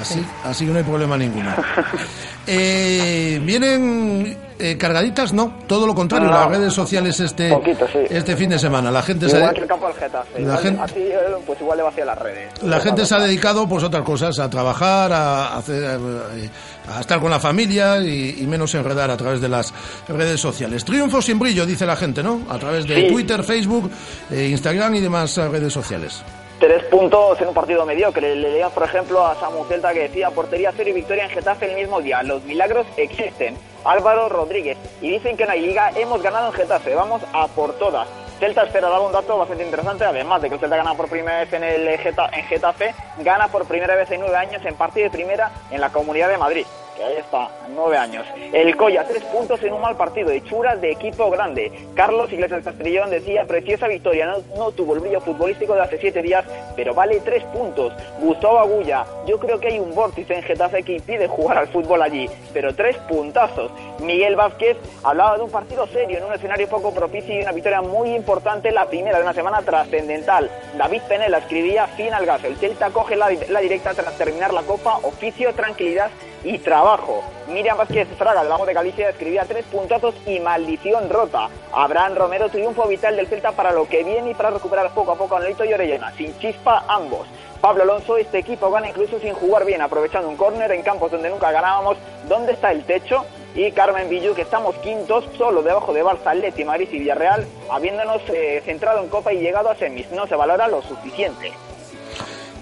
Así, 0.00 0.24
así 0.44 0.66
que 0.66 0.72
no 0.72 0.78
hay 0.78 0.84
problema 0.84 1.16
ninguno. 1.16 1.50
Eh, 2.52 3.40
¿Vienen 3.44 4.36
eh, 4.58 4.76
cargaditas? 4.76 5.32
No, 5.32 5.54
todo 5.68 5.86
lo 5.86 5.94
contrario. 5.94 6.26
No. 6.28 6.34
Las 6.34 6.48
redes 6.48 6.72
sociales 6.74 7.20
este, 7.20 7.48
Poquito, 7.48 7.86
sí. 7.92 8.00
este 8.10 8.36
fin 8.36 8.50
de 8.50 8.58
semana. 8.58 8.90
La 8.90 9.02
gente 9.02 9.28
se 9.28 9.36
Igual 9.36 9.54
que 9.54 9.60
el 9.60 9.66
campo 9.68 9.86
Getafe. 9.96 10.40
La 10.42 10.56
gente- 10.56 10.82
Así, 10.82 10.98
eh, 10.98 11.18
pues 11.46 11.60
igual 11.60 11.78
le 11.78 11.84
vacía 11.84 12.04
las 12.04 12.18
redes. 12.18 12.62
La 12.62 12.80
gente 12.80 13.06
se 13.06 13.14
ha 13.14 13.20
dedicado 13.20 13.68
pues 13.68 13.84
a 13.84 13.86
otras 13.86 14.02
cosas, 14.02 14.38
a 14.40 14.50
trabajar, 14.50 15.12
a, 15.12 15.56
hacer, 15.58 16.00
eh, 16.34 16.50
a 16.92 17.00
estar 17.00 17.20
con 17.20 17.30
la 17.30 17.38
familia 17.38 17.98
y, 18.00 18.38
y 18.40 18.46
menos 18.48 18.74
enredar 18.74 19.10
a 19.12 19.16
través 19.16 19.40
de 19.40 19.48
las 19.48 19.72
redes 20.08 20.40
sociales. 20.40 20.84
Triunfo 20.84 21.22
sin 21.22 21.38
brillo, 21.38 21.64
dice 21.64 21.86
la 21.86 21.94
gente, 21.94 22.20
¿no? 22.20 22.40
A 22.50 22.58
través 22.58 22.84
de 22.88 23.02
Sí. 23.02 23.08
Twitter, 23.12 23.44
Facebook, 23.44 23.88
eh, 24.32 24.48
Instagram 24.50 24.92
y 24.96 25.00
demás 25.00 25.36
redes 25.36 25.72
sociales. 25.72 26.20
Tres 26.60 26.84
puntos 26.84 27.40
en 27.40 27.48
un 27.48 27.54
partido 27.54 27.86
mediocre. 27.86 28.36
Le 28.36 28.50
leíamos, 28.50 28.74
por 28.74 28.82
ejemplo, 28.82 29.26
a 29.26 29.34
Samu 29.36 29.64
Celta 29.64 29.94
que 29.94 30.00
decía 30.00 30.30
portería 30.30 30.72
cero 30.76 30.90
y 30.90 30.92
victoria 30.92 31.24
en 31.24 31.30
Getafe 31.30 31.70
el 31.70 31.74
mismo 31.76 32.02
día. 32.02 32.22
Los 32.22 32.44
milagros 32.44 32.86
existen. 32.98 33.56
Álvaro 33.82 34.28
Rodríguez. 34.28 34.76
Y 35.00 35.08
dicen 35.08 35.38
que 35.38 35.44
en 35.44 35.48
la 35.48 35.54
liga 35.56 35.90
hemos 35.96 36.20
ganado 36.22 36.48
en 36.48 36.52
Getafe. 36.52 36.94
Vamos 36.94 37.22
a 37.32 37.48
por 37.48 37.72
todas. 37.78 38.06
Celta 38.38 38.64
espera 38.64 38.90
dar 38.90 39.00
un 39.00 39.10
dato 39.12 39.38
bastante 39.38 39.64
interesante, 39.64 40.04
además 40.04 40.42
de 40.42 40.48
que 40.48 40.54
el 40.56 40.60
Celta 40.60 40.76
gana 40.76 40.94
por 40.94 41.08
primera 41.08 41.40
vez 41.40 41.52
en 41.54 41.64
el 41.64 41.98
Geta- 41.98 42.30
en 42.32 42.44
Getafe, 42.44 42.94
gana 43.18 43.48
por 43.48 43.64
primera 43.64 43.94
vez 43.96 44.10
en 44.10 44.20
nueve 44.20 44.36
años 44.36 44.62
en 44.64 44.74
partido 44.74 45.04
de 45.04 45.10
primera 45.10 45.50
en 45.70 45.80
la 45.80 45.90
Comunidad 45.90 46.28
de 46.28 46.38
Madrid. 46.38 46.66
Ahí 47.02 47.16
está, 47.16 47.48
nueve 47.74 47.96
años. 47.96 48.26
El 48.52 48.76
Coya, 48.76 49.04
tres 49.06 49.22
puntos 49.24 49.62
en 49.62 49.72
un 49.72 49.80
mal 49.80 49.96
partido, 49.96 50.30
hechuras 50.30 50.80
de 50.80 50.90
equipo 50.90 51.30
grande. 51.30 51.72
Carlos 51.94 52.30
Iglesias 52.30 52.62
Castrillón 52.62 53.08
decía, 53.08 53.46
preciosa 53.46 53.88
victoria, 53.88 54.36
no, 54.56 54.70
tuvo 54.72 54.94
el 54.94 55.00
brillo 55.00 55.20
futbolístico 55.20 55.74
de 55.74 55.80
hace 55.80 55.98
siete 55.98 56.20
días, 56.20 56.44
pero 56.76 56.92
vale 56.92 57.20
tres 57.20 57.42
puntos. 57.44 57.94
Gustavo 58.18 58.58
Agulla, 58.58 59.06
yo 59.26 59.38
creo 59.38 59.58
que 59.58 59.68
hay 59.68 59.78
un 59.78 59.94
vórtice 59.94 60.34
en 60.34 60.42
Getafe 60.42 60.82
que 60.82 60.96
impide 60.96 61.26
jugar 61.26 61.56
al 61.58 61.68
fútbol 61.68 62.02
allí, 62.02 62.28
pero 62.52 62.74
tres 62.74 62.96
puntazos. 63.08 63.70
Miguel 64.00 64.36
Vázquez 64.36 64.76
hablaba 65.02 65.38
de 65.38 65.44
un 65.44 65.50
partido 65.50 65.86
serio 65.86 66.18
en 66.18 66.24
un 66.24 66.34
escenario 66.34 66.68
poco 66.68 66.92
propicio 66.92 67.34
y 67.34 67.42
una 67.42 67.52
victoria 67.52 67.80
muy 67.80 68.14
importante, 68.14 68.70
la 68.72 68.86
primera 68.86 69.16
de 69.16 69.22
una 69.22 69.32
semana 69.32 69.62
trascendental. 69.62 70.50
David 70.76 71.02
Penela 71.08 71.38
escribía 71.38 71.86
fin 71.86 72.12
al 72.12 72.26
gas. 72.26 72.44
El 72.44 72.56
Celta 72.56 72.90
coge 72.90 73.16
la, 73.16 73.30
la 73.48 73.60
directa 73.60 73.94
tras 73.94 74.18
terminar 74.18 74.52
la 74.52 74.62
Copa, 74.62 74.98
oficio, 75.02 75.54
tranquilidad 75.54 76.10
y 76.44 76.58
trabajo. 76.58 76.89
Abajo. 76.90 77.22
Miriam 77.48 77.76
Vázquez 77.76 78.08
Fraga, 78.18 78.40
del 78.40 78.48
Lago 78.48 78.66
de 78.66 78.74
Galicia, 78.74 79.10
escribía 79.10 79.44
tres 79.44 79.64
puntazos 79.66 80.14
y 80.26 80.40
maldición 80.40 81.08
rota. 81.08 81.48
Abraham 81.72 82.16
Romero, 82.16 82.48
triunfo 82.48 82.88
vital 82.88 83.16
del 83.16 83.28
Celta 83.28 83.52
para 83.52 83.72
lo 83.72 83.88
que 83.88 84.02
viene 84.02 84.30
y 84.30 84.34
para 84.34 84.50
recuperar 84.50 84.92
poco 84.92 85.12
a 85.12 85.16
poco 85.16 85.36
a 85.36 85.40
Nolito 85.40 85.64
y 85.64 85.72
Orellana. 85.72 86.12
Sin 86.16 86.36
chispa 86.38 86.84
ambos. 86.88 87.28
Pablo 87.60 87.82
Alonso, 87.82 88.16
este 88.16 88.38
equipo 88.38 88.70
gana 88.70 88.88
incluso 88.88 89.20
sin 89.20 89.34
jugar 89.34 89.64
bien, 89.66 89.82
aprovechando 89.82 90.28
un 90.28 90.36
córner 90.36 90.72
en 90.72 90.82
campos 90.82 91.10
donde 91.12 91.30
nunca 91.30 91.52
ganábamos. 91.52 91.96
¿Dónde 92.26 92.52
está 92.52 92.72
el 92.72 92.84
techo? 92.84 93.24
Y 93.54 93.70
Carmen 93.72 94.08
Villú, 94.08 94.34
que 94.34 94.42
estamos 94.42 94.74
quintos, 94.76 95.24
solo 95.36 95.62
debajo 95.62 95.92
de 95.92 96.04
Barça, 96.04 96.34
Leti, 96.34 96.64
Madrid 96.64 96.88
y 96.92 97.00
Villarreal, 97.00 97.46
habiéndonos 97.70 98.22
eh, 98.28 98.62
centrado 98.64 99.00
en 99.02 99.08
Copa 99.08 99.32
y 99.32 99.40
llegado 99.40 99.70
a 99.70 99.76
semis. 99.76 100.10
No 100.10 100.26
se 100.26 100.36
valora 100.36 100.68
lo 100.68 100.82
suficiente. 100.82 101.52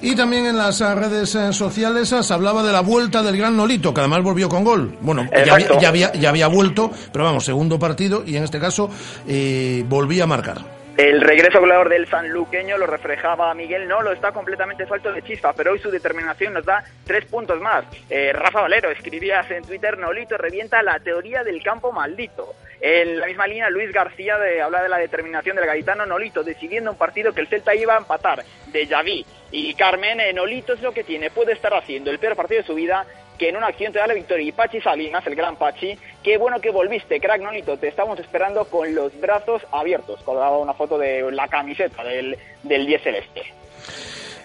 Y 0.00 0.14
también 0.14 0.46
en 0.46 0.56
las 0.56 0.80
eh, 0.80 0.94
redes 0.94 1.34
eh, 1.34 1.52
sociales 1.52 2.12
eh, 2.12 2.22
se 2.22 2.34
hablaba 2.34 2.62
de 2.62 2.72
la 2.72 2.80
vuelta 2.80 3.22
del 3.22 3.36
gran 3.36 3.56
Nolito, 3.56 3.92
que 3.92 4.00
además 4.00 4.22
volvió 4.22 4.48
con 4.48 4.62
gol. 4.62 4.96
Bueno, 5.00 5.28
ya 5.44 5.54
había, 5.54 5.80
ya 5.80 5.88
había, 5.88 6.12
ya 6.12 6.28
había 6.28 6.46
vuelto, 6.46 6.90
pero 7.12 7.24
vamos, 7.24 7.44
segundo 7.44 7.78
partido 7.78 8.22
y 8.24 8.36
en 8.36 8.44
este 8.44 8.60
caso 8.60 8.90
eh, 9.26 9.84
volvía 9.88 10.24
a 10.24 10.26
marcar. 10.26 10.78
El 10.98 11.20
regreso 11.20 11.60
goleador 11.60 11.88
del 11.88 12.08
sanluqueño 12.08 12.76
lo 12.76 12.84
reflejaba 12.84 13.54
Miguel 13.54 13.86
Nolo, 13.86 14.10
está 14.10 14.32
completamente 14.32 14.84
falto 14.84 15.12
de 15.12 15.22
chispa, 15.22 15.52
pero 15.52 15.70
hoy 15.70 15.78
su 15.78 15.92
determinación 15.92 16.54
nos 16.54 16.64
da 16.64 16.82
tres 17.04 17.24
puntos 17.26 17.60
más. 17.60 17.84
Eh, 18.10 18.32
Rafa 18.32 18.62
Valero 18.62 18.90
escribías 18.90 19.48
en 19.52 19.62
Twitter, 19.62 19.96
Nolito 19.96 20.36
revienta 20.36 20.82
la 20.82 20.98
teoría 20.98 21.44
del 21.44 21.62
campo 21.62 21.92
maldito. 21.92 22.52
En 22.80 23.18
la 23.18 23.26
misma 23.26 23.46
línea, 23.46 23.70
Luis 23.70 23.92
García 23.92 24.38
de, 24.38 24.62
habla 24.62 24.82
de 24.82 24.88
la 24.88 24.98
determinación 24.98 25.56
del 25.56 25.66
gaditano 25.66 26.06
Nolito, 26.06 26.44
decidiendo 26.44 26.92
un 26.92 26.96
partido 26.96 27.32
que 27.32 27.40
el 27.40 27.48
Celta 27.48 27.74
iba 27.74 27.94
a 27.94 27.98
empatar, 27.98 28.44
de 28.66 28.86
Javi. 28.86 29.26
Y 29.50 29.74
Carmen, 29.74 30.20
eh, 30.20 30.32
Nolito 30.32 30.74
es 30.74 30.82
lo 30.82 30.92
que 30.92 31.02
tiene, 31.02 31.30
puede 31.30 31.52
estar 31.52 31.74
haciendo 31.74 32.10
el 32.10 32.18
peor 32.18 32.36
partido 32.36 32.60
de 32.60 32.66
su 32.66 32.74
vida, 32.74 33.04
que 33.36 33.48
en 33.48 33.56
una 33.56 33.68
acción 33.68 33.92
te 33.92 33.98
da 33.98 34.06
la 34.06 34.14
victoria. 34.14 34.46
Y 34.46 34.52
Pachi 34.52 34.80
Salinas, 34.80 35.26
el 35.26 35.34
gran 35.34 35.56
Pachi, 35.56 35.98
qué 36.22 36.38
bueno 36.38 36.60
que 36.60 36.70
volviste, 36.70 37.20
crack 37.20 37.40
Nolito, 37.40 37.76
te 37.78 37.88
estamos 37.88 38.18
esperando 38.20 38.64
con 38.66 38.94
los 38.94 39.18
brazos 39.20 39.62
abiertos. 39.72 40.20
Colgaba 40.22 40.58
una 40.58 40.74
foto 40.74 40.98
de 40.98 41.30
la 41.32 41.48
camiseta 41.48 42.04
del, 42.04 42.36
del 42.62 42.86
10 42.86 43.02
celeste. 43.02 43.42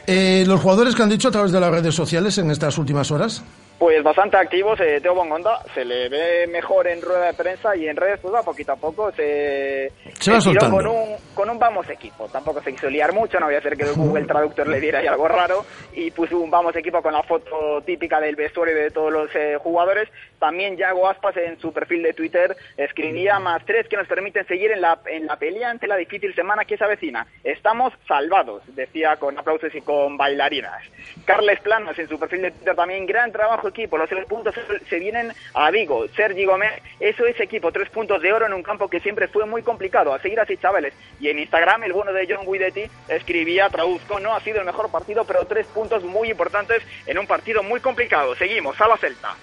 Eh, 0.07 0.43
los 0.47 0.59
jugadores 0.59 0.95
que 0.95 1.03
han 1.03 1.09
dicho 1.09 1.29
a 1.29 1.31
través 1.31 1.51
de 1.51 1.59
las 1.59 1.71
redes 1.71 1.95
sociales 1.95 2.37
en 2.37 2.51
estas 2.51 2.77
últimas 2.77 3.11
horas. 3.11 3.43
Pues 3.79 4.01
bastante 4.01 4.37
activos, 4.37 4.79
eh, 4.79 4.99
Teo 5.01 5.13
Bongonda 5.13 5.59
se 5.73 5.83
le 5.83 6.07
ve 6.07 6.47
mejor 6.47 6.87
en 6.87 7.01
rueda 7.01 7.25
de 7.25 7.33
prensa 7.33 7.75
y 7.75 7.87
en 7.87 7.97
redes, 7.97 8.19
pues 8.21 8.33
va 8.33 8.41
poquito 8.41 8.71
a 8.71 8.75
poco, 8.77 9.11
se, 9.11 9.91
Se 10.19 10.31
va 10.31 10.39
soltando. 10.39 10.77
con 10.77 10.87
un, 10.87 11.15
con 11.33 11.49
un 11.49 11.59
vamos 11.59 11.89
equipo, 11.89 12.29
tampoco 12.29 12.61
se 12.61 12.71
quiso 12.71 12.89
liar 12.89 13.11
mucho, 13.13 13.39
no 13.39 13.47
voy 13.47 13.55
a 13.55 13.57
hacer 13.57 13.75
que 13.75 13.83
el 13.83 13.93
Google 13.93 14.25
Traductor 14.25 14.67
le 14.67 14.79
diera 14.79 14.99
ahí 14.99 15.07
algo 15.07 15.27
raro, 15.27 15.65
y 15.91 16.11
puso 16.11 16.37
un 16.37 16.49
vamos 16.49 16.75
equipo 16.75 17.01
con 17.01 17.11
la 17.11 17.23
foto 17.23 17.81
típica 17.85 18.21
del 18.21 18.35
vestuario 18.35 18.75
de 18.75 18.91
todos 18.91 19.11
los 19.11 19.35
eh, 19.35 19.57
jugadores, 19.59 20.07
también 20.39 20.77
Yago 20.77 21.09
Aspas 21.09 21.35
en 21.37 21.59
su 21.59 21.73
perfil 21.73 22.03
de 22.03 22.13
Twitter 22.13 22.55
escribía 22.77 23.39
más 23.39 23.65
tres 23.65 23.87
que 23.89 23.97
nos 23.97 24.07
permiten 24.07 24.47
seguir 24.47 24.71
en 24.71 24.81
la, 24.81 24.99
en 25.07 25.25
la 25.25 25.35
pelea 25.35 25.71
ante 25.71 25.87
la 25.87 25.97
difícil 25.97 26.33
semana 26.35 26.63
que 26.63 26.77
se 26.77 26.83
avecina, 26.85 27.27
estamos 27.43 27.91
salvados, 28.07 28.61
decía 28.75 29.17
con 29.17 29.37
aplausos 29.37 29.73
y 29.75 29.81
con 29.81 30.15
bailarinas. 30.15 30.83
Carles 31.25 31.59
Planas 31.59 31.97
en 31.99 32.07
su 32.07 32.17
perfil 32.17 32.43
de 32.43 32.51
Twitter 32.51 32.75
también, 32.75 33.05
gran 33.05 33.31
trabajo 33.31 33.62
equipo, 33.67 33.97
los 33.97 34.09
tres 34.09 34.25
puntos 34.25 34.55
se 34.89 34.99
vienen 34.99 35.31
a 35.53 35.71
Vigo. 35.71 36.05
Sergi 36.15 36.45
Gómez, 36.45 36.71
eso 36.99 37.25
es 37.25 37.39
equipo, 37.39 37.71
tres 37.71 37.89
puntos 37.89 38.21
de 38.21 38.31
oro 38.33 38.45
en 38.45 38.53
un 38.53 38.63
campo 38.63 38.87
que 38.87 38.99
siempre 38.99 39.27
fue 39.27 39.45
muy 39.45 39.61
complicado. 39.61 40.13
A 40.13 40.19
seguir 40.19 40.39
así, 40.39 40.57
chavales. 40.57 40.93
Y 41.19 41.29
en 41.29 41.39
Instagram, 41.39 41.83
el 41.83 41.93
bueno 41.93 42.13
de 42.13 42.27
John 42.29 42.45
Guidetti 42.45 42.83
escribía, 43.07 43.69
traduzco, 43.69 44.19
no 44.19 44.35
ha 44.35 44.41
sido 44.41 44.59
el 44.59 44.65
mejor 44.65 44.89
partido, 44.91 45.23
pero 45.25 45.45
tres 45.45 45.67
puntos 45.67 46.03
muy 46.03 46.29
importantes 46.31 46.83
en 47.05 47.17
un 47.17 47.27
partido 47.27 47.63
muy 47.63 47.79
complicado. 47.79 48.35
Seguimos, 48.35 48.79
a 48.79 48.87
la 48.87 48.97
Celta. 48.97 49.35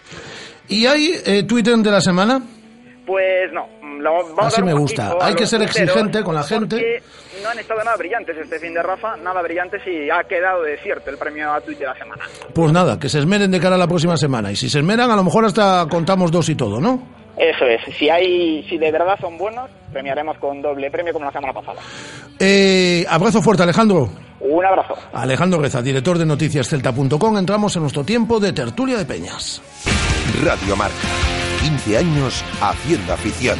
¿Y 0.68 0.86
hay 0.86 1.20
eh, 1.24 1.42
Twitter 1.44 1.76
de 1.76 1.90
la 1.90 2.00
semana? 2.00 2.40
Pues 3.10 3.52
no, 3.52 3.66
lo, 3.98 4.12
vamos 4.36 4.38
a 4.38 4.46
Así 4.46 4.62
me 4.62 4.72
gusta. 4.72 5.16
Hay 5.20 5.34
que 5.34 5.44
ser 5.44 5.60
exigente 5.62 6.22
con 6.22 6.32
la 6.32 6.44
gente. 6.44 7.02
No 7.42 7.48
han 7.48 7.58
estado 7.58 7.82
nada 7.82 7.96
brillantes 7.96 8.36
este 8.36 8.60
fin 8.60 8.72
de 8.72 8.80
Rafa, 8.84 9.16
nada 9.16 9.42
brillantes 9.42 9.82
y 9.84 10.08
ha 10.08 10.22
quedado 10.22 10.62
desierto 10.62 11.10
el 11.10 11.18
premio 11.18 11.52
a 11.52 11.60
Twitter 11.60 11.88
de 11.88 11.94
la 11.94 11.98
semana. 11.98 12.22
Pues 12.54 12.70
nada, 12.70 13.00
que 13.00 13.08
se 13.08 13.18
esmeren 13.18 13.50
de 13.50 13.58
cara 13.58 13.74
a 13.74 13.78
la 13.78 13.88
próxima 13.88 14.16
semana. 14.16 14.52
Y 14.52 14.54
si 14.54 14.70
se 14.70 14.78
esmeran, 14.78 15.10
a 15.10 15.16
lo 15.16 15.24
mejor 15.24 15.44
hasta 15.44 15.88
contamos 15.90 16.30
dos 16.30 16.48
y 16.50 16.54
todo, 16.54 16.80
¿no? 16.80 17.02
Eso 17.36 17.64
es, 17.64 17.80
si 17.96 18.08
hay, 18.08 18.62
si 18.68 18.78
de 18.78 18.92
verdad 18.92 19.18
son 19.20 19.36
buenos, 19.36 19.68
premiaremos 19.92 20.38
con 20.38 20.62
doble 20.62 20.88
premio 20.88 21.12
como 21.12 21.24
la 21.24 21.32
semana 21.32 21.52
pasada. 21.52 21.80
Eh, 22.38 23.04
abrazo 23.08 23.42
fuerte, 23.42 23.64
Alejandro. 23.64 24.08
Un 24.38 24.64
abrazo. 24.64 24.94
Alejandro 25.12 25.60
Reza, 25.60 25.82
director 25.82 26.16
de 26.16 26.26
noticiascelta.com. 26.26 27.38
Entramos 27.38 27.74
en 27.74 27.82
nuestro 27.82 28.04
tiempo 28.04 28.38
de 28.38 28.52
tertulia 28.52 28.98
de 28.98 29.04
peñas. 29.04 29.60
Radio 30.44 30.76
Marca. 30.76 31.39
15 31.60 31.98
años 31.98 32.44
haciendo 32.60 33.12
afición. 33.12 33.58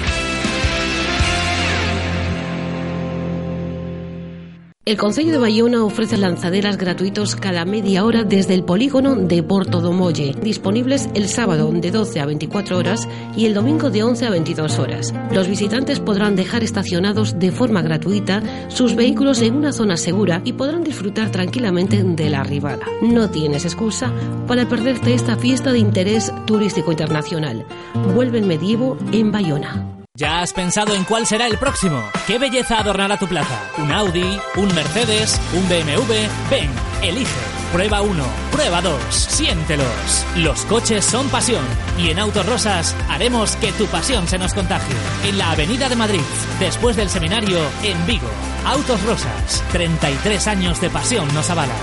El 4.91 4.97
Concello 4.97 5.31
de 5.31 5.39
Bayona 5.39 5.85
ofrece 5.85 6.17
lanzaderas 6.17 6.77
gratuitos 6.77 7.37
cada 7.37 7.65
media 7.65 8.05
hora 8.05 8.25
desde 8.25 8.55
el 8.55 8.65
polígono 8.65 9.15
de 9.15 9.41
Porto 9.45 9.81
do 9.81 9.93
Molle, 9.93 10.35
disponibles 10.43 11.09
el 11.15 11.29
sábado 11.29 11.71
de 11.71 11.93
12 11.93 12.19
a 12.19 12.27
24 12.27 12.77
horas 12.77 13.09
y 13.37 13.47
el 13.47 13.55
domingo 13.55 13.91
de 13.91 14.03
11 14.03 14.27
a 14.27 14.31
22 14.31 14.81
horas. 14.81 15.15
Los 15.31 15.47
visitantes 15.47 16.01
podrán 16.01 16.35
dejar 16.35 16.65
estacionados 16.65 17.39
de 17.39 17.53
forma 17.53 17.83
gratuita 17.83 18.43
sus 18.67 18.97
vehículos 18.97 19.41
en 19.43 19.55
una 19.55 19.71
zona 19.71 19.97
segura 19.97 20.43
y 20.45 20.55
podrán 20.55 20.83
disfrutar 20.83 21.31
tranquilamente 21.31 22.03
de 22.03 22.29
la 22.29 22.41
arribada. 22.41 22.85
No 23.01 23.31
tienes 23.31 23.65
excusa 23.65 24.13
para 24.49 24.69
perderte 24.69 25.15
esta 25.15 25.37
fiesta 25.37 25.71
de 25.71 25.79
interés 25.79 26.33
turístico 26.49 26.91
internacional. 26.91 27.65
Vuelve 28.13 28.39
el 28.39 28.47
medievo 28.47 28.99
en 29.13 29.31
Bayona. 29.31 30.00
¿Ya 30.17 30.41
has 30.41 30.53
pensado 30.53 30.93
en 30.93 31.05
cuál 31.05 31.25
será 31.25 31.47
el 31.47 31.57
próximo? 31.57 32.03
¿Qué 32.27 32.37
belleza 32.37 32.81
adornará 32.81 33.17
tu 33.17 33.29
plaza? 33.29 33.57
¿Un 33.79 33.93
Audi? 33.93 34.41
¿Un 34.57 34.75
Mercedes? 34.75 35.41
¿Un 35.55 35.69
BMW? 35.69 36.13
Ven, 36.51 36.69
elige. 37.01 37.31
Prueba 37.73 38.03
1, 38.03 38.25
prueba 38.51 38.83
2, 38.83 39.01
siéntelos. 39.13 40.27
Los 40.35 40.65
coches 40.65 41.05
son 41.05 41.29
pasión 41.29 41.65
y 41.97 42.11
en 42.11 42.19
Autos 42.19 42.45
Rosas 42.45 42.97
haremos 43.09 43.55
que 43.57 43.71
tu 43.71 43.87
pasión 43.87 44.27
se 44.27 44.37
nos 44.37 44.53
contagie. 44.53 44.97
En 45.27 45.39
la 45.39 45.53
Avenida 45.53 45.89
de 45.89 45.95
Madrid, 45.95 46.21
después 46.59 46.97
del 46.97 47.09
seminario, 47.09 47.61
en 47.85 48.05
Vigo. 48.05 48.27
Autos 48.67 49.01
Rosas, 49.05 49.63
33 49.71 50.49
años 50.49 50.81
de 50.81 50.91
pasión 50.91 51.33
nos 51.35 51.49
avalan. 51.51 51.77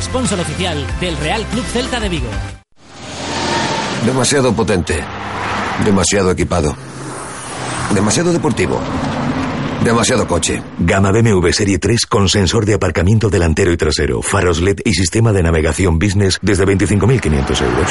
Sponsor 0.00 0.40
oficial 0.40 0.84
del 0.98 1.16
Real 1.18 1.44
Club 1.44 1.64
Celta 1.66 2.00
de 2.00 2.08
Vigo. 2.08 2.30
Demasiado 4.04 4.52
potente. 4.52 5.04
Demasiado 5.84 6.32
equipado. 6.32 6.87
Demasiado 7.94 8.32
deportivo. 8.32 8.80
Demasiado 9.84 10.26
coche. 10.26 10.62
Gama 10.80 11.10
BMW 11.12 11.50
Serie 11.52 11.78
3 11.78 12.06
con 12.06 12.28
sensor 12.28 12.66
de 12.66 12.74
aparcamiento 12.74 13.30
delantero 13.30 13.72
y 13.72 13.76
trasero, 13.76 14.22
faros 14.22 14.60
LED 14.60 14.80
y 14.84 14.92
sistema 14.92 15.32
de 15.32 15.42
navegación 15.42 15.98
business 15.98 16.38
desde 16.42 16.64
25.500 16.66 17.62
euros. 17.62 17.88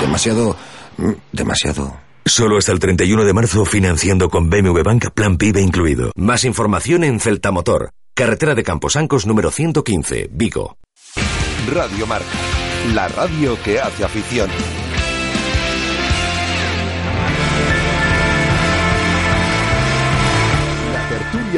Demasiado... 0.00 0.56
mm, 0.98 1.10
Demasiado... 1.32 1.96
Solo 2.24 2.58
hasta 2.58 2.72
el 2.72 2.80
31 2.80 3.24
de 3.24 3.32
marzo 3.32 3.64
financiando 3.64 4.28
con 4.28 4.50
BMW 4.50 4.82
Bank 4.84 5.10
Plan 5.14 5.36
PIB 5.36 5.58
incluido. 5.58 6.10
Más 6.16 6.44
información 6.44 7.04
en 7.04 7.20
Celta 7.20 7.52
Motor, 7.52 7.90
carretera 8.14 8.56
de 8.56 8.64
Camposancos 8.64 9.26
número 9.26 9.52
115, 9.52 10.30
Vigo. 10.32 10.76
Radio 11.72 12.04
Marca. 12.06 12.26
La 12.94 13.06
radio 13.08 13.56
que 13.62 13.80
hace 13.80 14.04
afición. 14.04 14.48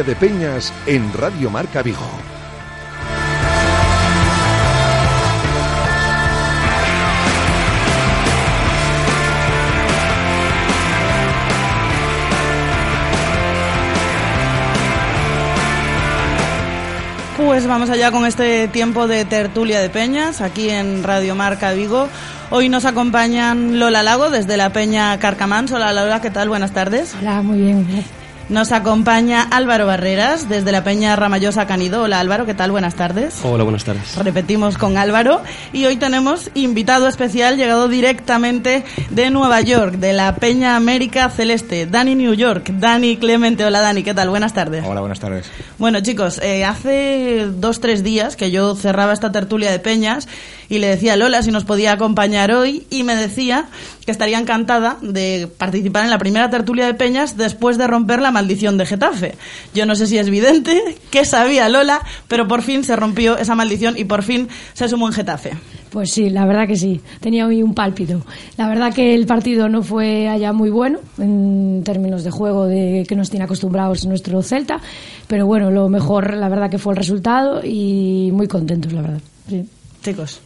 De 0.05 0.14
Peñas 0.14 0.73
en 0.87 1.12
Radio 1.12 1.50
Marca 1.50 1.83
Vigo. 1.83 2.07
Pues 17.37 17.67
vamos 17.67 17.90
allá 17.90 18.12
con 18.12 18.25
este 18.25 18.69
tiempo 18.69 19.09
de 19.09 19.25
tertulia 19.25 19.81
de 19.81 19.90
peñas 19.90 20.40
aquí 20.40 20.71
en 20.71 21.02
Radio 21.02 21.35
Marca 21.35 21.73
Vigo. 21.73 22.09
Hoy 22.50 22.69
nos 22.69 22.85
acompañan 22.85 23.81
Lola 23.81 24.05
Lago 24.05 24.31
desde 24.31 24.57
la 24.57 24.73
Peña 24.73 25.19
Carcamán. 25.19 25.67
Hola 25.73 25.93
Lola, 25.93 26.21
¿qué 26.21 26.31
tal? 26.31 26.49
Buenas 26.49 26.71
tardes. 26.71 27.17
Hola, 27.21 27.43
muy 27.43 27.59
bien. 27.59 27.85
Nos 28.49 28.73
acompaña 28.73 29.43
Álvaro 29.43 29.85
Barreras 29.85 30.49
desde 30.49 30.73
la 30.73 30.83
Peña 30.83 31.14
Ramallosa 31.17 31.67
Canido. 31.67 32.05
Hola 32.05 32.19
Álvaro, 32.19 32.47
¿qué 32.47 32.55
tal? 32.55 32.71
Buenas 32.71 32.95
tardes. 32.95 33.40
Hola, 33.43 33.62
buenas 33.62 33.85
tardes. 33.85 34.17
Repetimos 34.17 34.78
con 34.78 34.97
Álvaro 34.97 35.43
y 35.75 35.85
hoy 35.85 35.97
tenemos 35.97 36.50
invitado 36.55 37.09
especial 37.09 37.59
llegado 37.59 37.88
directamente 37.88 38.85
de 39.11 39.28
Nueva 39.28 39.61
York, 39.61 39.97
de 39.97 40.14
la 40.14 40.35
Peña 40.37 40.76
América 40.76 41.28
Celeste, 41.28 41.85
Dani 41.85 42.14
New 42.14 42.33
York. 42.33 42.71
Dani 42.73 43.19
Clemente, 43.19 43.67
hola 43.67 43.83
Dani, 43.83 44.02
¿qué 44.02 44.14
tal? 44.14 44.31
Buenas 44.31 44.55
tardes. 44.55 44.83
Hola, 44.87 45.00
buenas 45.00 45.21
tardes. 45.21 45.50
Bueno 45.76 46.00
chicos, 46.00 46.40
eh, 46.43 46.64
hace 46.64 47.49
dos, 47.52 47.81
tres 47.81 48.02
días 48.02 48.35
que 48.37 48.50
yo 48.50 48.75
cerraba 48.75 49.12
esta 49.12 49.31
tertulia 49.31 49.71
de 49.71 49.78
peñas 49.78 50.26
y 50.71 50.78
le 50.78 50.87
decía 50.87 51.12
a 51.12 51.17
Lola 51.17 51.43
si 51.43 51.50
nos 51.50 51.64
podía 51.64 51.93
acompañar 51.93 52.52
hoy 52.52 52.87
y 52.88 53.02
me 53.02 53.14
decía 53.14 53.67
que 54.08 54.12
estaría 54.12 54.38
encantada 54.38 54.96
de 55.02 55.50
participar 55.58 56.02
en 56.02 56.08
la 56.08 56.16
primera 56.16 56.48
tertulia 56.48 56.86
de 56.86 56.94
peñas 56.94 57.36
después 57.36 57.76
de 57.76 57.86
romper 57.86 58.22
la 58.22 58.30
maldición 58.30 58.78
de 58.78 58.86
Getafe. 58.86 59.34
Yo 59.74 59.84
no 59.84 59.94
sé 59.96 60.06
si 60.06 60.16
es 60.16 60.26
evidente 60.26 60.96
que 61.10 61.26
sabía 61.26 61.68
Lola, 61.68 62.00
pero 62.26 62.48
por 62.48 62.62
fin 62.62 62.84
se 62.84 62.96
rompió 62.96 63.36
esa 63.36 63.54
maldición 63.54 63.98
y 63.98 64.04
por 64.04 64.22
fin 64.22 64.48
se 64.72 64.88
sumó 64.88 65.08
en 65.08 65.12
Getafe. 65.12 65.52
Pues 65.90 66.10
sí, 66.10 66.30
la 66.30 66.46
verdad 66.46 66.66
que 66.66 66.76
sí. 66.76 67.02
Tenía 67.20 67.46
hoy 67.46 67.62
un 67.62 67.74
pálpito. 67.74 68.24
La 68.56 68.66
verdad 68.66 68.94
que 68.94 69.14
el 69.14 69.26
partido 69.26 69.68
no 69.68 69.82
fue 69.82 70.26
allá 70.26 70.54
muy 70.54 70.70
bueno 70.70 71.00
en 71.18 71.82
términos 71.84 72.24
de 72.24 72.30
juego 72.30 72.64
de 72.64 73.04
que 73.06 73.14
nos 73.14 73.28
tiene 73.28 73.44
acostumbrados 73.44 74.06
nuestro 74.06 74.40
Celta, 74.40 74.80
pero 75.26 75.44
bueno, 75.44 75.70
lo 75.70 75.90
mejor 75.90 76.32
la 76.32 76.48
verdad 76.48 76.70
que 76.70 76.78
fue 76.78 76.94
el 76.94 76.96
resultado 76.96 77.60
y 77.62 78.30
muy 78.32 78.48
contentos, 78.48 78.90
la 78.90 79.02
verdad. 79.02 79.20
Sí. 79.50 79.68
Chicos. 80.02 80.40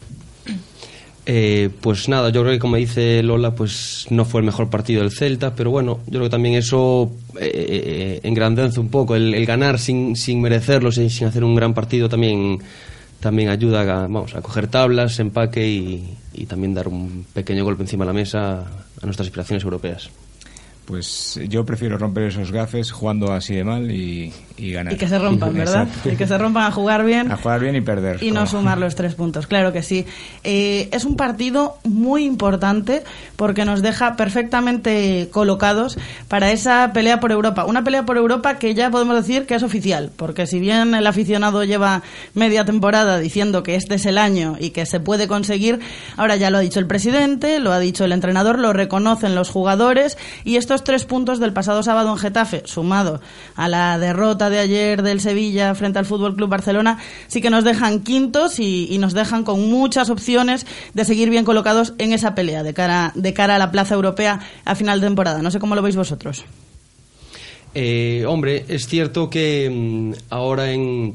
Eh, 1.25 1.71
pues 1.81 2.09
nada, 2.09 2.31
yo 2.31 2.43
creo 2.43 2.52
que 2.52 2.59
como 2.59 2.76
dice 2.76 3.23
Lola, 3.23 3.55
pues 3.55 4.07
no 4.11 4.25
fue 4.25 4.41
el 4.41 4.47
mejor 4.47 4.71
partido 4.71 5.02
del 5.02 5.12
Celta, 5.12 5.55
pero 5.55 5.71
bueno, 5.71 6.00
yo 6.07 6.12
creo 6.12 6.25
que 6.25 6.31
también 6.31 6.57
eso 6.57 7.12
eh, 7.41 7.50
eh, 7.55 8.21
engrandece 8.25 8.81
un 8.81 8.88
poco. 8.88 9.14
El, 9.14 9.47
ganar 9.47 9.79
sin, 9.79 10.17
sin 10.17 10.41
merecerlo, 10.41 10.91
sin, 10.91 11.11
sin, 11.11 11.29
hacer 11.29 11.45
un 11.45 11.55
gran 11.55 11.75
partido, 11.75 12.09
también, 12.09 12.59
también 13.21 13.50
ayuda 13.50 13.83
a, 13.83 14.02
vamos, 14.02 14.35
a 14.35 14.43
coger 14.43 14.67
tablas, 14.67 15.21
empaque 15.21 15.69
y, 15.69 16.17
y 16.35 16.47
también 16.47 16.75
dar 16.75 16.88
un 16.88 17.25
pequeño 17.33 17.64
golpe 17.64 17.83
encima 17.83 18.05
de 18.05 18.09
la 18.09 18.14
mesa 18.14 18.61
a 19.00 19.07
nuestras 19.07 19.29
aspiraciones 19.29 19.62
europeas. 19.62 20.11
Pues 20.87 21.38
yo 21.49 21.64
prefiero 21.64 21.97
romper 21.97 22.25
esos 22.25 22.50
gafes 22.50 22.91
jugando 22.91 23.33
así 23.33 23.55
de 23.55 23.62
mal 23.62 23.91
y, 23.91 24.33
y 24.62 24.73
ganar. 24.73 24.92
Y 24.92 24.97
que 24.97 25.09
se 25.09 25.19
rompan, 25.19 25.52
¿verdad? 25.54 25.88
Exacto. 25.88 26.11
Y 26.11 26.16
que 26.16 26.26
se 26.26 26.38
rompan 26.38 26.64
a 26.64 26.71
jugar 26.71 27.04
bien. 27.04 27.33
A 27.33 27.37
jugar 27.37 27.61
bien 27.61 27.75
y 27.75 27.81
perder. 27.81 28.23
Y 28.23 28.31
no 28.31 28.47
sumar 28.47 28.78
los 28.78 28.95
tres 28.95 29.14
puntos, 29.14 29.47
claro 29.47 29.73
que 29.73 29.83
sí. 29.83 30.07
Eh, 30.45 30.88
es 30.92 31.04
un 31.04 31.16
partido 31.16 31.78
muy 31.85 32.25
importante 32.25 33.02
porque 33.37 33.64
nos 33.64 33.83
deja 33.83 34.16
perfectamente 34.16 35.28
colocados 35.33 35.99
para 36.28 36.52
esa 36.52 36.92
pelea 36.92 37.19
por 37.21 37.33
Europa. 37.33 37.64
Una 37.64 37.83
pelea 37.83 38.04
por 38.04 38.16
Europa 38.16 38.59
que 38.59 38.75
ya 38.75 38.90
podemos 38.90 39.16
decir 39.16 39.47
que 39.47 39.57
es 39.57 39.62
oficial, 39.62 40.11
porque 40.16 40.47
si 40.47 40.61
bien 40.61 40.95
el 40.95 41.07
aficionado 41.07 41.64
lleva 41.64 42.02
media 42.35 42.64
temporada 42.64 43.19
diciendo 43.19 43.62
que 43.62 43.75
este 43.75 43.97
es 43.97 44.07
el 44.07 44.19
año 44.19 44.57
y 44.61 44.71
que 44.71 44.87
se 44.87 45.00
puede 45.00 45.26
conseguir, 45.26 45.81
ahora 46.16 46.37
ya 46.37 46.50
lo 46.50 46.59
ha 46.59 46.61
dicho 46.61 46.78
el 46.78 46.87
presidente, 46.87 47.59
lo 47.59 47.73
ha 47.73 47.81
dicho 47.81 48.04
el 48.04 48.12
entrenador, 48.12 48.59
lo 48.59 48.73
reconocen 48.73 49.35
los 49.35 49.50
jugadores 49.50 50.16
y 50.45 50.57
estos 50.57 50.85
tres 50.85 51.04
puntos 51.04 51.40
del 51.40 51.52
pasado 51.52 51.83
sábado 51.83 52.11
en 52.12 52.19
Getafe, 52.19 52.62
sumado 52.64 53.21
a 53.57 53.69
la 53.69 53.99
derrota 53.99 54.52
de 54.53 54.61
ayer 54.61 55.03
del 55.03 55.21
Sevilla 55.21 55.75
frente 55.75 55.99
al 55.99 56.07
Fútbol 56.07 56.37
Club 56.37 56.49
Barcelona, 56.49 56.99
sí 57.27 57.41
que 57.41 57.51
nos 57.51 57.65
dejan 57.65 58.01
quintos 58.01 58.61
y, 58.61 58.97
nos 58.99 59.15
dejan 59.15 59.43
con 59.43 59.69
muchas 59.69 60.11
opciones 60.11 60.65
de 60.95 61.05
seguir 61.05 61.29
bien 61.29 61.45
colocados 61.45 61.95
en 61.99 62.13
esa 62.13 62.37
pelea 62.37 62.63
de 62.63 62.73
cara, 62.73 63.11
de 63.17 63.35
cara 63.35 63.57
a 63.57 63.59
la 63.59 63.73
plaza 63.73 63.97
europea 63.97 64.39
a 64.65 64.77
final 64.77 65.01
de 65.01 65.09
temporada. 65.09 65.43
No 65.43 65.51
sé 65.51 65.59
cómo 65.59 65.75
lo 65.75 65.83
veis 65.83 65.97
vosotros. 65.97 66.45
Eh, 67.75 68.25
hombre, 68.29 68.65
es 68.69 68.87
cierto 68.87 69.29
que 69.29 69.69
mmm, 69.69 70.13
ahora 70.31 70.71
en 70.71 71.15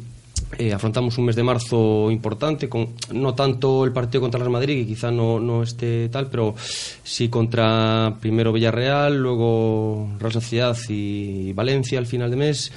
eh, 0.58 0.74
afrontamos 0.74 1.17
un 1.17 1.25
mes 1.25 1.36
de 1.36 1.44
marzo 1.44 2.10
importante, 2.10 2.70
con 2.70 2.89
no 3.12 3.36
tanto 3.36 3.84
el 3.84 3.91
partido 3.91 4.22
contra 4.22 4.41
el 4.41 4.50
Madrid, 4.50 4.82
que 4.82 4.88
quizá 4.88 5.12
no, 5.12 5.39
no 5.39 5.62
esté 5.62 6.08
tal, 6.10 6.27
pero 6.27 6.56
sí 7.03 7.27
contra 7.27 8.15
primero 8.22 8.53
Villarreal, 8.53 9.17
luego 9.17 10.08
Real 10.20 10.32
Sociedad 10.32 10.77
y 10.88 11.51
Valencia 11.51 12.00
al 12.00 12.06
final 12.06 12.32
de 12.32 12.38
mes. 12.38 12.72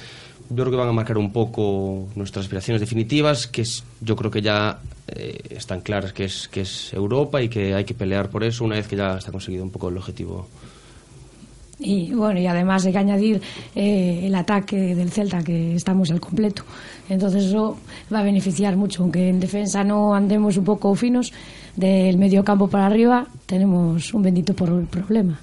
Yo 0.51 0.63
creo 0.63 0.71
que 0.71 0.77
van 0.77 0.89
a 0.89 0.91
marcar 0.91 1.17
un 1.17 1.31
poco 1.31 2.09
nuestras 2.15 2.45
aspiraciones 2.45 2.81
definitivas, 2.81 3.47
que 3.47 3.61
es, 3.61 3.83
yo 4.01 4.15
creo 4.15 4.29
que 4.29 4.41
ya 4.41 4.79
eh, 5.07 5.39
están 5.49 5.81
claras 5.81 6.11
que 6.11 6.25
es, 6.25 6.47
que 6.49 6.61
es 6.61 6.93
Europa 6.93 7.41
y 7.41 7.47
que 7.47 7.73
hay 7.73 7.85
que 7.85 7.93
pelear 7.93 8.29
por 8.29 8.43
eso 8.43 8.65
una 8.65 8.75
vez 8.75 8.87
que 8.87 8.97
ya 8.97 9.17
está 9.17 9.31
conseguido 9.31 9.63
un 9.63 9.71
poco 9.71 9.89
el 9.89 9.97
objetivo 9.97 10.47
y 11.83 12.13
bueno, 12.13 12.39
y 12.39 12.45
además 12.45 12.85
hay 12.85 12.91
que 12.91 12.97
añadir 12.99 13.41
eh, 13.75 14.21
el 14.23 14.35
ataque 14.35 14.95
del 14.95 15.11
Celta, 15.11 15.43
que 15.43 15.75
estamos 15.75 16.11
al 16.11 16.21
completo. 16.21 16.63
Entonces 17.09 17.45
eso 17.45 17.77
va 18.13 18.19
a 18.19 18.23
beneficiar 18.23 18.77
mucho, 18.77 19.01
aunque 19.01 19.29
en 19.29 19.39
defensa 19.39 19.83
no 19.83 20.13
andemos 20.13 20.57
un 20.57 20.63
poco 20.63 20.93
finos, 20.95 21.33
del 21.75 22.17
medio 22.17 22.43
campo 22.43 22.67
para 22.67 22.85
arriba 22.85 23.25
tenemos 23.45 24.13
un 24.13 24.21
bendito 24.21 24.53
problema. 24.53 25.39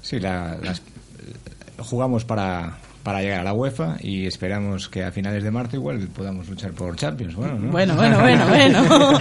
Sí, 0.00 0.18
la, 0.18 0.56
las, 0.62 0.80
jugamos 1.78 2.24
para, 2.24 2.78
para 3.04 3.20
llegar 3.20 3.40
a 3.40 3.44
la 3.44 3.52
UEFA 3.52 3.98
y 4.00 4.26
esperamos 4.26 4.88
que 4.88 5.04
a 5.04 5.12
finales 5.12 5.44
de 5.44 5.50
marzo 5.50 5.76
igual 5.76 6.08
podamos 6.08 6.48
luchar 6.48 6.72
por 6.72 6.96
Champions. 6.96 7.36
Bueno, 7.36 7.58
¿no? 7.58 7.70
bueno, 7.70 7.94
bueno, 7.94 8.18
bueno. 8.18 8.46
bueno. 8.48 9.20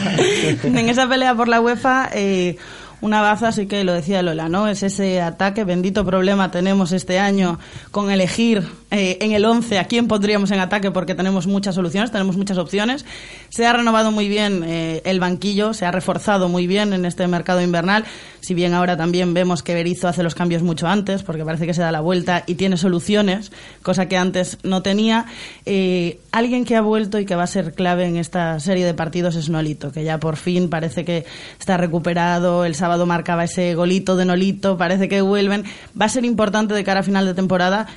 en 0.79 0.89
esa 0.89 1.07
pelea 1.07 1.35
por 1.35 1.47
la 1.47 1.61
UEFA... 1.61 2.09
Eh, 2.13 2.57
una 3.03 3.21
baza, 3.21 3.49
así 3.49 3.67
que 3.67 3.83
lo 3.83 3.91
decía 3.91 4.21
Lola, 4.21 4.47
¿no? 4.47 4.69
Es 4.69 4.81
ese 4.81 5.19
ataque, 5.19 5.65
bendito 5.65 6.05
problema 6.05 6.51
tenemos 6.51 6.93
este 6.93 7.19
año 7.19 7.59
con 7.91 8.09
elegir 8.09 8.63
eh, 8.91 9.17
en 9.19 9.33
el 9.33 9.43
11 9.43 9.77
a 9.77 9.83
quién 9.85 10.07
pondríamos 10.07 10.51
en 10.51 10.61
ataque 10.61 10.89
porque 10.89 11.13
tenemos 11.13 11.45
muchas 11.45 11.75
soluciones, 11.75 12.11
tenemos 12.11 12.37
muchas 12.37 12.57
opciones. 12.57 13.03
Se 13.49 13.67
ha 13.67 13.73
renovado 13.73 14.11
muy 14.11 14.29
bien 14.29 14.63
eh, 14.63 15.01
el 15.03 15.19
banquillo, 15.19 15.73
se 15.73 15.85
ha 15.85 15.91
reforzado 15.91 16.47
muy 16.47 16.65
bien 16.65 16.93
en 16.93 17.03
este 17.03 17.27
mercado 17.27 17.61
invernal, 17.61 18.05
si 18.39 18.53
bien 18.53 18.73
ahora 18.73 18.95
también 18.95 19.33
vemos 19.33 19.63
que 19.63 19.73
Berizzo 19.73 20.07
hace 20.07 20.23
los 20.23 20.33
cambios 20.33 20.63
mucho 20.63 20.87
antes 20.87 21.23
porque 21.23 21.43
parece 21.43 21.65
que 21.65 21.73
se 21.73 21.81
da 21.81 21.91
la 21.91 21.99
vuelta 21.99 22.43
y 22.47 22.55
tiene 22.55 22.77
soluciones, 22.77 23.51
cosa 23.81 24.07
que 24.07 24.15
antes 24.15 24.59
no 24.63 24.81
tenía. 24.81 25.25
Eh, 25.65 26.19
alguien 26.31 26.63
que 26.63 26.77
ha 26.77 26.81
vuelto 26.81 27.19
y 27.19 27.25
que 27.25 27.35
va 27.35 27.43
a 27.43 27.47
ser 27.47 27.73
clave 27.73 28.05
en 28.05 28.15
esta 28.15 28.61
serie 28.61 28.85
de 28.85 28.93
partidos 28.93 29.35
es 29.35 29.49
Nolito, 29.49 29.91
que 29.91 30.05
ya 30.05 30.19
por 30.21 30.37
fin 30.37 30.69
parece 30.69 31.03
que 31.03 31.25
está 31.59 31.75
recuperado, 31.75 32.63
el 32.63 32.75
sábado 32.75 32.92
marcaba 33.05 33.43
ese 33.43 33.75
golito 33.75 34.15
de 34.15 34.25
Nolito, 34.25 34.77
parece 34.77 35.07
que 35.09 35.21
vuelven. 35.21 35.63
Va 35.99 36.05
a 36.05 36.09
ser 36.09 36.25
importante 36.25 36.73
de 36.73 36.83
cara 36.83 37.01
a 37.01 37.03
final 37.03 37.25
de 37.25 37.33
temporada. 37.33 37.87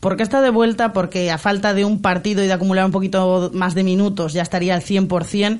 porque 0.00 0.22
está 0.22 0.40
de 0.40 0.50
vuelta? 0.50 0.92
Porque 0.92 1.30
a 1.30 1.38
falta 1.38 1.74
de 1.74 1.84
un 1.84 2.00
partido 2.00 2.44
y 2.44 2.46
de 2.46 2.52
acumular 2.52 2.84
un 2.84 2.92
poquito 2.92 3.50
más 3.52 3.74
de 3.74 3.82
minutos 3.82 4.32
ya 4.32 4.42
estaría 4.42 4.74
al 4.74 4.82
100%, 4.82 5.58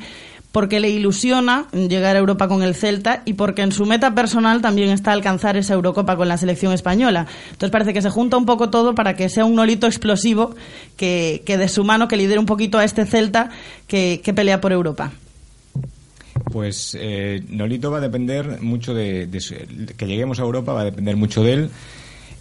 porque 0.52 0.80
le 0.80 0.90
ilusiona 0.90 1.66
llegar 1.72 2.16
a 2.16 2.20
Europa 2.20 2.48
con 2.48 2.62
el 2.62 2.74
Celta 2.74 3.22
y 3.24 3.34
porque 3.34 3.62
en 3.62 3.72
su 3.72 3.84
meta 3.84 4.14
personal 4.14 4.62
también 4.62 4.90
está 4.90 5.12
alcanzar 5.12 5.56
esa 5.56 5.74
Eurocopa 5.74 6.16
con 6.16 6.28
la 6.28 6.38
selección 6.38 6.72
española. 6.72 7.26
Entonces 7.50 7.70
parece 7.70 7.92
que 7.92 8.02
se 8.02 8.10
junta 8.10 8.36
un 8.36 8.46
poco 8.46 8.70
todo 8.70 8.94
para 8.94 9.14
que 9.14 9.28
sea 9.28 9.44
un 9.44 9.56
nolito 9.56 9.86
explosivo 9.86 10.54
que, 10.96 11.42
de 11.46 11.68
su 11.68 11.84
mano 11.84 12.08
que 12.08 12.16
lidere 12.16 12.38
un 12.38 12.46
poquito 12.46 12.78
a 12.78 12.84
este 12.84 13.06
Celta 13.06 13.50
que 13.86 14.32
pelea 14.34 14.60
por 14.60 14.72
Europa. 14.72 15.12
Pues 16.58 16.98
eh, 17.00 17.40
Nolito 17.50 17.88
va 17.88 17.98
a 17.98 18.00
depender 18.00 18.60
mucho 18.60 18.92
de, 18.92 19.28
su, 19.38 19.54
que 19.96 20.06
lleguemos 20.08 20.40
a 20.40 20.42
Europa, 20.42 20.72
va 20.72 20.80
a 20.80 20.86
depender 20.86 21.14
mucho 21.14 21.44
de 21.44 21.52
él, 21.52 21.70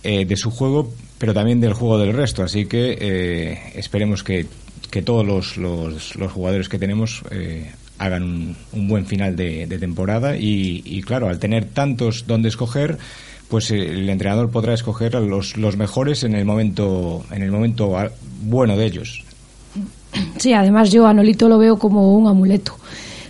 eh, 0.03 0.25
de 0.25 0.35
su 0.35 0.49
juego, 0.49 0.91
pero 1.19 1.35
también 1.35 1.61
del 1.61 1.73
juego 1.73 1.99
del 1.99 2.13
resto. 2.13 2.41
Así 2.41 2.65
que 2.65 2.97
eh, 2.99 3.59
esperemos 3.75 4.23
que, 4.23 4.47
que 4.89 5.03
todos 5.03 5.23
los, 5.23 5.57
los, 5.57 6.31
jugadores 6.31 6.67
que 6.67 6.79
tenemos 6.79 7.21
eh, 7.29 7.71
hagan 7.99 8.23
un, 8.23 8.55
un, 8.71 8.87
buen 8.87 9.05
final 9.05 9.35
de, 9.35 9.67
temporada 9.79 10.35
y, 10.35 10.81
y, 10.83 11.03
claro, 11.03 11.29
al 11.29 11.37
tener 11.37 11.65
tantos 11.65 12.25
donde 12.25 12.49
escoger, 12.49 12.97
pues 13.49 13.69
el 13.69 14.09
entrenador 14.09 14.49
podrá 14.49 14.73
escoger 14.73 15.15
a 15.15 15.19
los, 15.19 15.57
los 15.57 15.77
mejores 15.77 16.23
en 16.23 16.33
el 16.33 16.43
momento 16.43 17.23
en 17.29 17.43
el 17.43 17.51
momento 17.51 17.95
bueno 18.41 18.75
de 18.77 18.85
ellos. 18.87 19.23
Sí, 20.39 20.53
además 20.53 20.89
yo 20.89 21.05
a 21.05 21.13
Nolito 21.13 21.47
lo 21.47 21.59
veo 21.59 21.77
como 21.77 22.17
un 22.17 22.25
amuleto 22.25 22.79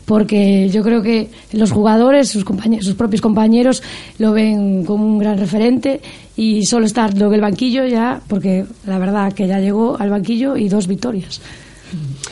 porque 0.08 0.70
yo 0.70 0.84
creo 0.84 1.02
que 1.04 1.30
los 1.52 1.74
jugadores, 1.74 2.30
sus, 2.30 2.46
compañeros, 2.46 2.86
sus 2.86 2.96
propios 2.96 3.20
compañeros, 3.22 3.84
lo 4.20 4.32
ven 4.32 4.86
como 4.86 5.06
un 5.06 5.20
gran 5.20 5.38
referente 5.38 6.00
y 6.38 6.66
solo 6.66 6.86
estar 6.86 7.14
en 7.14 7.34
el 7.34 7.42
banquillo 7.42 7.86
ya, 7.86 8.22
porque 8.30 8.64
la 8.86 9.00
verdad 9.00 9.34
que 9.34 9.48
ya 9.48 9.60
llegó 9.60 10.00
al 10.00 10.10
banquillo 10.10 10.56
y 10.56 10.70
dos 10.70 10.88
victorias. 10.88 11.42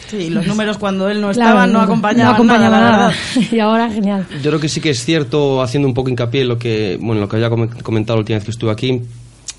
Sí, 0.09 0.29
los 0.29 0.47
números 0.47 0.77
cuando 0.77 1.09
él 1.09 1.19
no 1.19 1.31
estaba 1.31 1.65
claro, 1.65 1.73
no 1.73 1.81
acompañaban, 1.81 2.31
no 2.31 2.35
acompañaba 2.35 2.79
nada, 2.79 2.91
nada. 2.91 3.13
y 3.51 3.59
ahora 3.59 3.89
genial. 3.89 4.25
Yo 4.41 4.51
creo 4.51 4.59
que 4.61 4.69
sí 4.69 4.79
que 4.79 4.91
es 4.91 5.03
cierto, 5.03 5.61
haciendo 5.61 5.85
un 5.85 5.93
poco 5.93 6.09
hincapié 6.09 6.43
en 6.43 6.47
lo 6.47 6.57
que, 6.57 6.97
bueno, 7.01 7.19
lo 7.19 7.27
que 7.27 7.35
había 7.35 7.49
comentado 7.49 8.15
la 8.15 8.21
última 8.21 8.37
vez 8.37 8.45
que 8.45 8.51
estuve 8.51 8.71
aquí, 8.71 9.01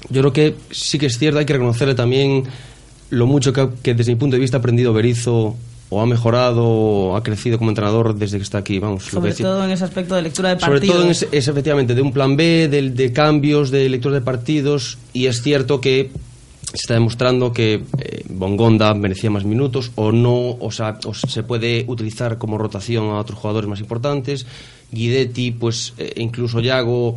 yo 0.09 0.23
creo 0.23 0.33
que 0.33 0.55
sí 0.71 0.99
que 0.99 1.07
es 1.07 1.19
cierto, 1.19 1.39
hay 1.39 1.45
que 1.45 1.53
reconocerle 1.53 1.95
también 1.95 2.45
lo 3.11 3.27
mucho 3.27 3.53
que, 3.53 3.69
que 3.83 3.93
desde 3.93 4.13
mi 4.13 4.17
punto 4.19 4.37
de 4.37 4.41
vista 4.41 4.57
ha 4.57 4.61
aprendido 4.61 4.95
Berizzo 4.95 5.55
o 5.89 6.01
ha 6.01 6.07
mejorado 6.07 6.65
o 6.65 7.17
ha 7.17 7.23
crecido 7.23 7.59
como 7.59 7.71
entrenador 7.71 8.15
desde 8.15 8.39
que 8.39 8.43
está 8.43 8.59
aquí, 8.59 8.79
vamos. 8.79 9.05
Sobre 9.05 9.31
lo 9.31 9.37
que 9.37 9.43
todo 9.43 9.65
en 9.65 9.71
ese 9.71 9.85
aspecto 9.85 10.15
de 10.15 10.23
lectura 10.23 10.51
de 10.51 10.57
partidos. 10.57 10.81
Sobre 10.81 10.93
todo 10.93 11.05
en 11.05 11.11
ese, 11.11 11.29
es, 11.33 11.49
efectivamente 11.49 11.95
de 11.95 12.03
un 12.03 12.13
plan 12.13 12.37
B, 12.37 12.69
de, 12.69 12.91
de, 12.91 13.13
cambios, 13.13 13.71
de 13.71 13.89
lectura 13.89 14.17
de 14.17 14.21
partidos 14.23 14.99
y 15.13 15.27
es 15.27 15.43
cierto 15.43 15.81
que 15.81 16.11
se 16.73 16.77
está 16.77 16.95
demostrando 16.95 17.53
que 17.53 17.85
eh, 17.99 18.25
Bongonda 18.29 18.93
merecía 18.95 19.31
más 19.31 19.45
minutos 19.45 19.93
o 19.95 20.13
no, 20.13 20.57
o 20.59 20.71
sea, 20.71 20.99
o 21.05 21.15
se 21.15 21.43
puede 21.43 21.85
utilizar 21.87 22.39
como 22.39 22.59
rotación 22.59 23.11
a 23.11 23.19
otros 23.19 23.39
jugadores 23.39 23.69
más 23.69 23.81
importantes. 23.81 24.47
Guidetti, 24.91 25.53
pues 25.53 25.95
eh, 25.99 26.15
incluso 26.17 26.61
Yago, 26.61 27.17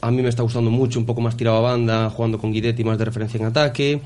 a 0.00 0.10
mí 0.10 0.22
me 0.22 0.28
está 0.28 0.42
gustando 0.42 0.70
mucho, 0.70 0.98
un 0.98 1.06
poco 1.06 1.20
más 1.20 1.36
tirado 1.36 1.58
a 1.58 1.60
banda, 1.60 2.08
jugando 2.10 2.38
con 2.38 2.52
Guidetti 2.52 2.84
más 2.84 2.96
de 2.96 3.04
referencia 3.04 3.38
en 3.38 3.46
ataque. 3.46 4.00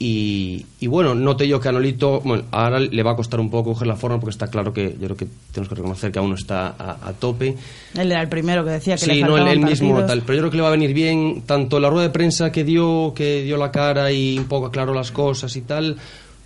Y, 0.00 0.64
y, 0.78 0.86
bueno, 0.86 1.12
noté 1.16 1.48
yo 1.48 1.58
que 1.58 1.68
a 1.68 1.72
Nolito 1.72 2.20
bueno, 2.20 2.44
ahora 2.52 2.78
le 2.78 3.02
va 3.02 3.12
a 3.12 3.16
costar 3.16 3.40
un 3.40 3.50
poco 3.50 3.72
coger 3.72 3.88
la 3.88 3.96
forma 3.96 4.20
porque 4.20 4.30
está 4.30 4.46
claro 4.46 4.72
que 4.72 4.92
yo 4.92 5.06
creo 5.06 5.16
que 5.16 5.26
tenemos 5.50 5.68
que 5.68 5.74
reconocer 5.74 6.12
que 6.12 6.20
aún 6.20 6.30
no 6.30 6.36
está 6.36 6.68
a, 6.78 7.08
a 7.08 7.12
tope. 7.14 7.56
Él 7.96 8.12
era 8.12 8.22
el 8.22 8.28
primero 8.28 8.64
que 8.64 8.70
decía 8.70 8.94
que 8.94 9.06
sí, 9.06 9.14
le 9.14 9.22
no 9.22 9.36
él 9.36 9.58
mismo 9.58 10.04
tal, 10.04 10.22
pero 10.22 10.34
yo 10.34 10.42
creo 10.42 10.50
que 10.52 10.56
le 10.58 10.62
va 10.62 10.68
a 10.68 10.72
venir 10.72 10.94
bien 10.94 11.42
tanto 11.44 11.80
la 11.80 11.90
rueda 11.90 12.04
de 12.04 12.10
prensa 12.10 12.52
que 12.52 12.62
dio, 12.62 13.12
que 13.12 13.42
dio 13.42 13.56
la 13.56 13.72
cara 13.72 14.12
y 14.12 14.38
un 14.38 14.44
poco 14.44 14.66
aclaró 14.66 14.94
las 14.94 15.10
cosas 15.10 15.56
y 15.56 15.62
tal, 15.62 15.96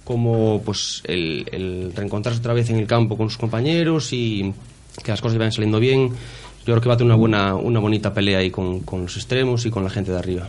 como 0.02 0.62
pues 0.64 1.02
el, 1.04 1.46
el 1.52 1.92
reencontrarse 1.94 2.40
otra 2.40 2.54
vez 2.54 2.70
en 2.70 2.76
el 2.76 2.86
campo 2.86 3.18
con 3.18 3.28
sus 3.28 3.36
compañeros 3.38 4.14
y 4.14 4.54
que 5.04 5.10
las 5.10 5.20
cosas 5.20 5.36
vayan 5.36 5.52
saliendo 5.52 5.78
bien. 5.78 6.08
Yo 6.64 6.72
creo 6.72 6.80
que 6.80 6.88
va 6.88 6.94
a 6.94 6.96
tener 6.96 7.12
una 7.12 7.16
buena, 7.16 7.54
una 7.54 7.80
bonita 7.80 8.14
pelea 8.14 8.38
ahí 8.38 8.50
con, 8.50 8.80
con 8.80 9.02
los 9.02 9.16
extremos 9.16 9.66
y 9.66 9.70
con 9.70 9.84
la 9.84 9.90
gente 9.90 10.10
de 10.10 10.18
arriba 10.18 10.48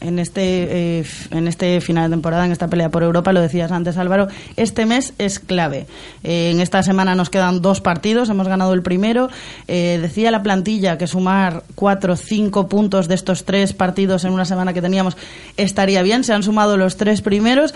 en 0.00 0.18
este, 0.18 1.00
eh, 1.00 1.04
en 1.30 1.46
este 1.46 1.80
final 1.80 2.10
de 2.10 2.16
temporada, 2.16 2.44
en 2.44 2.52
esta 2.52 2.68
pelea 2.68 2.88
por 2.88 3.02
Europa, 3.02 3.32
lo 3.32 3.40
decías 3.40 3.70
antes 3.70 3.96
Álvaro, 3.96 4.28
este 4.56 4.86
mes 4.86 5.12
es 5.18 5.38
clave. 5.38 5.86
Eh, 6.24 6.50
en 6.50 6.60
esta 6.60 6.82
semana 6.82 7.14
nos 7.14 7.30
quedan 7.30 7.60
dos 7.60 7.80
partidos, 7.80 8.28
hemos 8.30 8.48
ganado 8.48 8.72
el 8.72 8.82
primero. 8.82 9.28
Eh, 9.68 9.98
decía 10.00 10.30
la 10.30 10.42
plantilla 10.42 10.98
que 10.98 11.06
sumar 11.06 11.64
cuatro 11.74 12.16
cinco 12.16 12.68
puntos 12.68 13.08
de 13.08 13.14
estos 13.14 13.44
tres 13.44 13.72
partidos 13.72 14.24
en 14.24 14.32
una 14.32 14.44
semana 14.44 14.72
que 14.72 14.82
teníamos 14.82 15.16
estaría 15.56 16.02
bien, 16.02 16.24
se 16.24 16.32
han 16.32 16.42
sumado 16.42 16.76
los 16.76 16.96
tres 16.96 17.20
primeros. 17.20 17.74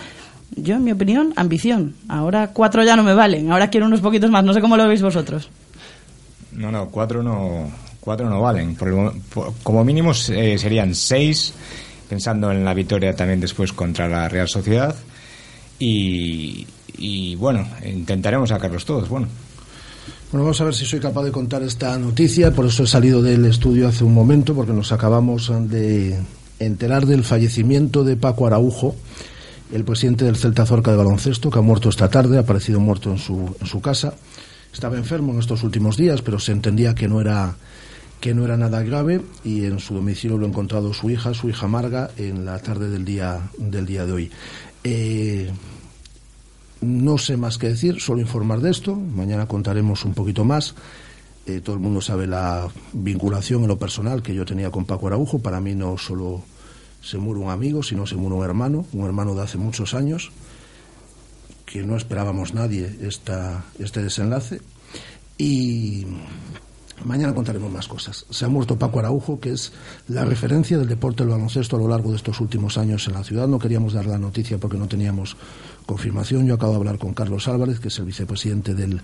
Yo, 0.55 0.75
en 0.75 0.83
mi 0.83 0.91
opinión, 0.91 1.33
ambición. 1.35 1.95
Ahora 2.07 2.49
cuatro 2.53 2.83
ya 2.83 2.95
no 2.95 3.03
me 3.03 3.13
valen, 3.13 3.51
ahora 3.51 3.69
quiero 3.69 3.85
unos 3.85 4.01
poquitos 4.01 4.29
más, 4.31 4.43
no 4.43 4.53
sé 4.53 4.61
cómo 4.61 4.77
lo 4.77 4.87
veis 4.87 5.01
vosotros. 5.01 5.49
No, 6.51 6.71
no, 6.71 6.87
cuatro 6.87 7.21
no, 7.21 7.69
cuatro 7.99 8.29
no 8.29 8.41
valen. 8.41 8.75
Por 8.75 8.87
el, 8.87 9.21
por, 9.33 9.53
como 9.61 9.83
mínimo 9.83 10.13
serían 10.13 10.95
seis 10.95 11.53
pensando 12.09 12.51
en 12.51 12.63
la 12.63 12.73
victoria 12.73 13.15
también 13.15 13.39
después 13.39 13.73
contra 13.73 14.07
la 14.07 14.27
Real 14.29 14.47
Sociedad. 14.47 14.95
Y, 15.79 16.65
bueno, 17.35 17.67
intentaremos 17.85 18.49
sacarlos 18.49 18.85
todos. 18.85 19.09
Bueno. 19.09 19.27
Bueno, 20.31 20.45
vamos 20.45 20.59
a 20.61 20.65
ver 20.65 20.73
si 20.73 20.85
soy 20.85 20.99
capaz 20.99 21.23
de 21.23 21.31
contar 21.31 21.63
esta 21.63 21.97
noticia. 21.97 22.51
Por 22.51 22.65
eso 22.65 22.83
he 22.83 22.87
salido 22.87 23.21
del 23.21 23.45
estudio 23.45 23.87
hace 23.87 24.03
un 24.03 24.13
momento, 24.13 24.53
porque 24.53 24.73
nos 24.73 24.91
acabamos 24.91 25.51
de 25.69 26.19
enterar 26.59 27.05
del 27.05 27.23
fallecimiento 27.23 28.03
de 28.03 28.15
Paco 28.15 28.47
Araujo, 28.47 28.95
el 29.73 29.83
presidente 29.83 30.25
del 30.25 30.37
Celta 30.37 30.65
Zorca 30.65 30.91
de 30.91 30.97
baloncesto, 30.97 31.49
que 31.49 31.59
ha 31.59 31.61
muerto 31.61 31.89
esta 31.89 32.09
tarde, 32.09 32.37
ha 32.37 32.41
aparecido 32.41 32.79
muerto 32.79 33.11
en 33.11 33.17
su, 33.17 33.55
en 33.59 33.67
su 33.67 33.81
casa. 33.81 34.13
Estaba 34.73 34.97
enfermo 34.97 35.33
en 35.33 35.39
estos 35.39 35.63
últimos 35.63 35.95
días, 35.95 36.21
pero 36.21 36.39
se 36.39 36.51
entendía 36.51 36.95
que 36.95 37.07
no 37.07 37.21
era 37.21 37.55
que 38.25 38.33
no 38.33 38.43
era 38.43 38.57
nada 38.57 38.81
grave 38.81 39.21
y 39.43 39.65
en 39.65 39.77
su 39.77 39.93
domicilio 39.93 40.39
lo 40.39 40.47
ha 40.47 40.49
encontrado 40.49 40.91
su 40.95 41.11
hija, 41.11 41.35
su 41.35 41.47
hija 41.47 41.67
Marga, 41.67 42.09
en 42.17 42.43
la 42.43 42.57
tarde 42.57 42.89
del 42.89 43.05
día, 43.05 43.51
del 43.55 43.85
día 43.85 44.03
de 44.03 44.11
hoy. 44.11 44.31
Eh, 44.83 45.51
no 46.81 47.19
sé 47.19 47.37
más 47.37 47.59
que 47.59 47.67
decir, 47.67 48.01
solo 48.01 48.21
informar 48.21 48.61
de 48.61 48.71
esto. 48.71 48.95
Mañana 48.95 49.45
contaremos 49.45 50.05
un 50.05 50.15
poquito 50.15 50.43
más. 50.43 50.73
Eh, 51.45 51.61
todo 51.63 51.75
el 51.75 51.81
mundo 51.83 52.01
sabe 52.01 52.25
la 52.25 52.67
vinculación 52.93 53.61
en 53.61 53.67
lo 53.67 53.77
personal 53.77 54.23
que 54.23 54.33
yo 54.33 54.43
tenía 54.43 54.71
con 54.71 54.85
Paco 54.85 55.05
Araujo. 55.05 55.37
Para 55.37 55.61
mí 55.61 55.75
no 55.75 55.95
solo 55.95 56.41
se 57.03 57.19
muere 57.19 57.41
un 57.41 57.51
amigo, 57.51 57.83
sino 57.83 58.07
se 58.07 58.15
muere 58.15 58.37
un 58.37 58.43
hermano, 58.43 58.87
un 58.93 59.05
hermano 59.05 59.35
de 59.35 59.43
hace 59.43 59.59
muchos 59.59 59.93
años, 59.93 60.31
que 61.63 61.83
no 61.83 61.95
esperábamos 61.95 62.55
nadie 62.55 62.91
esta, 63.03 63.65
este 63.77 64.01
desenlace. 64.01 64.61
Y 65.37 66.07
Mañana 67.03 67.35
contaremos 67.35 67.71
más 67.71 67.87
cosas. 67.87 68.25
Se 68.29 68.45
ha 68.45 68.47
muerto 68.47 68.79
Paco 68.79 68.99
Araujo, 68.99 69.39
que 69.39 69.51
es 69.51 69.73
la 70.07 70.25
referencia 70.25 70.77
del 70.77 70.87
deporte 70.87 71.23
del 71.23 71.33
baloncesto 71.33 71.75
a 71.75 71.79
lo 71.79 71.87
largo 71.87 72.11
de 72.11 72.17
estos 72.17 72.39
últimos 72.39 72.77
años 72.77 73.07
en 73.07 73.13
la 73.13 73.23
ciudad. 73.23 73.47
No 73.47 73.59
queríamos 73.59 73.93
dar 73.93 74.05
la 74.05 74.17
noticia 74.17 74.57
porque 74.57 74.77
no 74.77 74.87
teníamos 74.87 75.35
confirmación. 75.85 76.45
Yo 76.45 76.55
acabo 76.55 76.73
de 76.73 76.77
hablar 76.79 76.97
con 76.97 77.13
Carlos 77.13 77.47
Álvarez, 77.47 77.79
que 77.79 77.89
es 77.89 77.99
el 77.99 78.05
vicepresidente 78.05 78.73
del, 78.73 79.01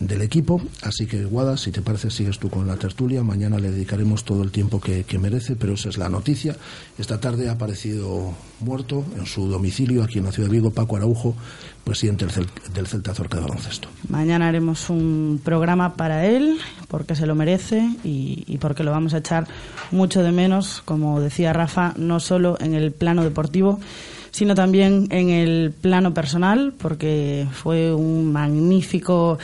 del 0.00 0.22
equipo. 0.22 0.60
Así 0.82 1.06
que, 1.06 1.24
Guada, 1.24 1.56
si 1.56 1.70
te 1.70 1.82
parece, 1.82 2.10
sigues 2.10 2.38
tú 2.38 2.50
con 2.50 2.66
la 2.66 2.76
tertulia. 2.76 3.22
Mañana 3.22 3.58
le 3.58 3.70
dedicaremos 3.70 4.24
todo 4.24 4.42
el 4.42 4.50
tiempo 4.50 4.80
que, 4.80 5.04
que 5.04 5.18
merece, 5.18 5.56
pero 5.56 5.74
esa 5.74 5.88
es 5.88 5.98
la 5.98 6.08
noticia. 6.08 6.56
Esta 6.98 7.20
tarde 7.20 7.48
ha 7.48 7.52
aparecido 7.52 8.34
muerto 8.60 9.04
en 9.16 9.26
su 9.26 9.48
domicilio 9.48 10.02
aquí 10.02 10.18
en 10.18 10.24
la 10.24 10.32
ciudad 10.32 10.48
de 10.48 10.56
Vigo 10.56 10.70
Paco 10.70 10.96
Araujo, 10.96 11.34
presidente 11.84 12.26
del, 12.26 12.46
del 12.74 12.86
Celta 12.86 13.14
Zorca 13.14 13.36
de 13.36 13.44
Baloncesto. 13.44 13.88
Mañana 14.08 14.48
haremos 14.48 14.90
un 14.90 15.40
programa 15.44 15.94
para 15.94 16.26
él, 16.26 16.58
porque 16.88 17.14
se 17.14 17.26
lo 17.26 17.34
merece 17.34 17.88
y, 18.02 18.44
y, 18.46 18.58
porque 18.58 18.82
lo 18.82 18.90
vamos 18.90 19.14
a 19.14 19.18
echar 19.18 19.46
mucho 19.92 20.22
de 20.22 20.32
menos, 20.32 20.82
como 20.84 21.20
decía 21.20 21.52
Rafa, 21.52 21.94
no 21.96 22.18
solo 22.18 22.56
en 22.60 22.74
el 22.74 22.92
plano 22.92 23.22
deportivo, 23.22 23.78
sino 24.36 24.54
también 24.54 25.08
en 25.12 25.30
el 25.30 25.72
plano 25.72 26.12
personal, 26.12 26.74
porque 26.76 27.46
fue 27.52 27.94
un 27.94 28.30
magnífico, 28.32 29.38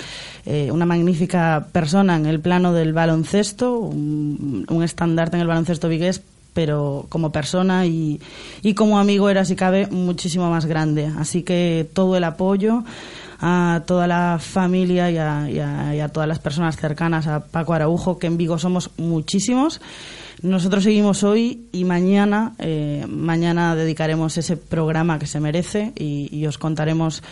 eh, 0.44 0.70
una 0.70 0.84
magnífica 0.84 1.68
persona 1.72 2.14
en 2.16 2.26
el 2.26 2.40
plano 2.40 2.74
del 2.74 2.92
baloncesto, 2.92 3.78
un, 3.78 4.66
estandarte 4.84 5.38
en 5.38 5.40
el 5.40 5.48
baloncesto 5.48 5.88
vigués, 5.88 6.20
pero 6.52 7.06
como 7.08 7.32
persona 7.32 7.86
y, 7.86 8.20
y 8.60 8.74
como 8.74 8.98
amigo 8.98 9.30
era, 9.30 9.46
si 9.46 9.56
cabe, 9.56 9.86
muchísimo 9.86 10.50
más 10.50 10.66
grande. 10.66 11.10
Así 11.18 11.42
que 11.42 11.88
todo 11.94 12.14
el 12.18 12.24
apoyo 12.24 12.84
a 13.42 13.82
toda 13.86 14.06
la 14.06 14.38
familia 14.40 15.10
y 15.10 15.18
a, 15.18 16.08
todas 16.08 16.28
las 16.28 16.38
personas 16.38 16.76
cercanas 16.76 17.26
a 17.26 17.40
Paco 17.40 17.74
Araujo, 17.74 18.18
que 18.18 18.28
en 18.28 18.36
Vigo 18.36 18.56
somos 18.56 18.90
muchísimos. 18.96 19.80
Nosotros 20.42 20.84
seguimos 20.84 21.24
hoy 21.24 21.66
y 21.72 21.84
mañana, 21.84 22.54
eh, 22.58 23.04
mañana 23.08 23.74
dedicaremos 23.74 24.38
ese 24.38 24.56
programa 24.56 25.18
que 25.18 25.26
se 25.26 25.40
merece 25.40 25.92
y 25.96 26.46
os 26.46 26.56
contaremos 26.56 27.22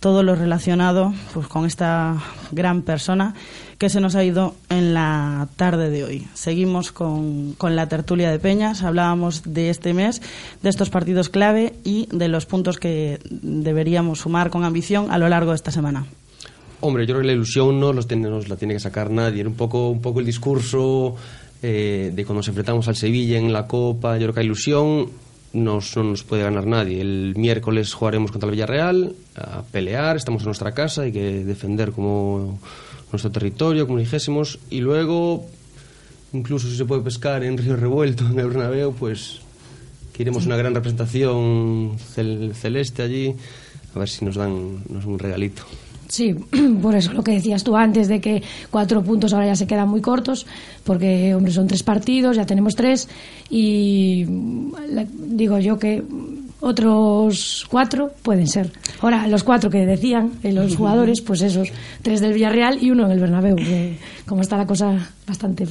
todo 0.00 0.22
lo 0.22 0.34
relacionado 0.34 1.12
pues, 1.34 1.46
con 1.46 1.66
esta 1.66 2.16
gran 2.50 2.82
persona 2.82 3.34
que 3.78 3.88
se 3.88 4.00
nos 4.00 4.14
ha 4.14 4.24
ido 4.24 4.54
en 4.68 4.92
la 4.94 5.48
tarde 5.56 5.90
de 5.90 6.04
hoy. 6.04 6.26
Seguimos 6.34 6.90
con, 6.90 7.52
con, 7.52 7.76
la 7.76 7.88
tertulia 7.88 8.30
de 8.30 8.38
Peñas, 8.38 8.82
hablábamos 8.82 9.42
de 9.44 9.70
este 9.70 9.94
mes, 9.94 10.20
de 10.62 10.68
estos 10.68 10.90
partidos 10.90 11.28
clave 11.28 11.74
y 11.84 12.08
de 12.10 12.28
los 12.28 12.46
puntos 12.46 12.78
que 12.78 13.20
deberíamos 13.30 14.20
sumar 14.20 14.50
con 14.50 14.64
ambición 14.64 15.10
a 15.10 15.18
lo 15.18 15.28
largo 15.28 15.52
de 15.52 15.56
esta 15.56 15.70
semana. 15.70 16.06
Hombre, 16.80 17.06
yo 17.06 17.14
creo 17.14 17.20
que 17.20 17.26
la 17.26 17.34
ilusión 17.34 17.78
no 17.78 17.92
los 17.92 18.06
tiene, 18.06 18.28
nos 18.30 18.48
la 18.48 18.56
tiene 18.56 18.74
que 18.74 18.80
sacar 18.80 19.10
nadie. 19.10 19.46
Un 19.46 19.54
poco, 19.54 19.90
un 19.90 20.00
poco 20.00 20.20
el 20.20 20.26
discurso 20.26 21.14
eh, 21.62 22.10
de 22.14 22.24
cuando 22.24 22.38
nos 22.38 22.48
enfrentamos 22.48 22.88
al 22.88 22.96
Sevilla 22.96 23.38
en 23.38 23.52
la 23.52 23.66
Copa. 23.66 24.16
Yo 24.16 24.24
creo 24.24 24.34
que 24.34 24.40
la 24.40 24.46
ilusión 24.46 25.10
nos, 25.52 25.96
no 25.96 26.04
nos 26.04 26.22
puede 26.22 26.42
ganar 26.42 26.66
nadie. 26.66 27.00
El 27.00 27.34
miércoles 27.36 27.92
jugaremos 27.92 28.30
contra 28.30 28.48
el 28.48 28.52
Villarreal 28.52 29.14
a 29.36 29.62
pelear, 29.62 30.16
estamos 30.16 30.42
en 30.42 30.46
nuestra 30.46 30.72
casa, 30.72 31.02
hay 31.02 31.12
que 31.12 31.44
defender 31.44 31.92
como 31.92 32.60
nuestro 33.10 33.30
territorio, 33.30 33.86
como 33.86 33.98
dijésemos, 33.98 34.58
y 34.70 34.80
luego, 34.80 35.46
incluso 36.32 36.68
si 36.68 36.76
se 36.76 36.84
puede 36.84 37.02
pescar 37.02 37.42
en 37.42 37.58
Río 37.58 37.76
Revuelto, 37.76 38.26
en 38.30 38.38
el 38.38 38.48
Bernabéu, 38.48 38.94
pues 38.94 39.40
que 40.12 40.22
iremos 40.22 40.46
una 40.46 40.56
gran 40.56 40.74
representación 40.74 41.96
cel 41.98 42.52
celeste 42.54 43.02
allí, 43.02 43.34
a 43.94 43.98
ver 43.98 44.08
si 44.08 44.24
nos 44.24 44.36
dan 44.36 44.84
nos 44.88 45.04
un 45.04 45.18
regalito. 45.18 45.64
Sí, 46.10 46.34
por 46.82 46.96
eso 46.96 47.12
lo 47.12 47.22
que 47.22 47.32
decías 47.32 47.62
tú 47.62 47.76
antes 47.76 48.08
de 48.08 48.20
que 48.20 48.42
cuatro 48.70 49.02
puntos 49.02 49.32
ahora 49.32 49.46
ya 49.46 49.54
se 49.54 49.68
quedan 49.68 49.88
muy 49.88 50.00
cortos, 50.00 50.44
porque, 50.82 51.34
hombre, 51.36 51.52
son 51.52 51.68
tres 51.68 51.84
partidos, 51.84 52.36
ya 52.36 52.44
tenemos 52.44 52.74
tres, 52.74 53.08
y 53.48 54.26
digo 54.26 55.58
yo 55.60 55.78
que 55.78 56.02
otros 56.60 57.64
cuatro 57.70 58.10
pueden 58.22 58.48
ser. 58.48 58.72
Ahora, 59.00 59.28
los 59.28 59.44
cuatro 59.44 59.70
que 59.70 59.86
decían 59.86 60.32
eh, 60.42 60.52
los 60.52 60.76
jugadores, 60.76 61.20
pues 61.20 61.42
esos, 61.42 61.68
tres 62.02 62.20
del 62.20 62.32
Villarreal 62.32 62.82
y 62.82 62.90
uno 62.90 63.06
en 63.06 63.12
el 63.12 63.20
Bernabéu, 63.20 63.56
que 63.56 63.96
como 64.26 64.42
está 64.42 64.56
la 64.56 64.66
cosa 64.66 65.10
bastante... 65.26 65.66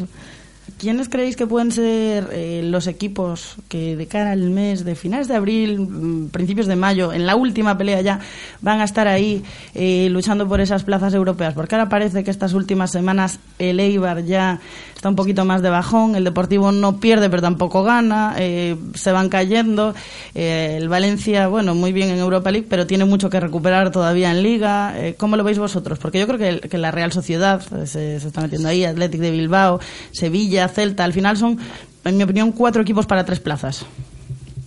¿Quiénes 0.79 1.09
creéis 1.09 1.35
que 1.35 1.45
pueden 1.45 1.73
ser 1.73 2.29
eh, 2.31 2.61
los 2.63 2.87
equipos 2.87 3.57
que 3.67 3.97
de 3.97 4.07
cara 4.07 4.31
al 4.31 4.49
mes 4.49 4.85
de 4.85 4.95
finales 4.95 5.27
de 5.27 5.35
abril, 5.35 6.29
principios 6.31 6.67
de 6.67 6.77
mayo, 6.77 7.11
en 7.11 7.27
la 7.27 7.35
última 7.35 7.77
pelea 7.77 7.99
ya, 7.99 8.21
van 8.61 8.79
a 8.79 8.85
estar 8.85 9.05
ahí 9.05 9.43
eh, 9.75 10.07
luchando 10.09 10.47
por 10.47 10.61
esas 10.61 10.85
plazas 10.85 11.13
europeas? 11.13 11.53
Porque 11.53 11.75
ahora 11.75 11.89
parece 11.89 12.23
que 12.23 12.31
estas 12.31 12.53
últimas 12.53 12.91
semanas 12.91 13.39
el 13.59 13.81
Eibar 13.81 14.23
ya 14.23 14.61
está 14.99 15.07
un 15.07 15.15
poquito 15.15 15.45
más 15.45 15.61
de 15.61 15.69
bajón, 15.69 16.17
el 16.17 16.25
Deportivo 16.25 16.73
no 16.73 16.99
pierde 16.99 17.29
pero 17.29 17.41
tampoco 17.41 17.83
gana, 17.83 18.35
eh, 18.37 18.75
se 18.95 19.13
van 19.13 19.29
cayendo, 19.29 19.95
eh, 20.35 20.75
el 20.77 20.89
Valencia, 20.89 21.47
bueno, 21.47 21.73
muy 21.73 21.93
bien 21.93 22.09
en 22.09 22.19
Europa 22.19 22.51
League, 22.51 22.67
pero 22.69 22.85
tiene 22.85 23.05
mucho 23.05 23.29
que 23.29 23.39
recuperar 23.39 23.91
todavía 23.91 24.29
en 24.29 24.43
Liga. 24.43 24.93
Eh, 24.97 25.15
¿Cómo 25.17 25.37
lo 25.37 25.45
veis 25.45 25.57
vosotros? 25.57 25.99
Porque 25.99 26.19
yo 26.19 26.27
creo 26.27 26.37
que, 26.37 26.49
el, 26.49 26.59
que 26.59 26.77
la 26.77 26.91
Real 26.91 27.13
Sociedad 27.13 27.61
se, 27.61 28.19
se, 28.19 28.27
está 28.27 28.41
metiendo 28.41 28.67
ahí, 28.67 28.83
Athletic 28.83 29.21
de 29.21 29.31
Bilbao, 29.31 29.79
Sevilla, 30.11 30.67
Celta, 30.67 31.05
al 31.05 31.13
final 31.13 31.37
son, 31.37 31.57
en 32.03 32.17
mi 32.17 32.23
opinión, 32.23 32.51
cuatro 32.51 32.81
equipos 32.81 33.05
para 33.05 33.23
tres 33.23 33.39
plazas. 33.39 33.85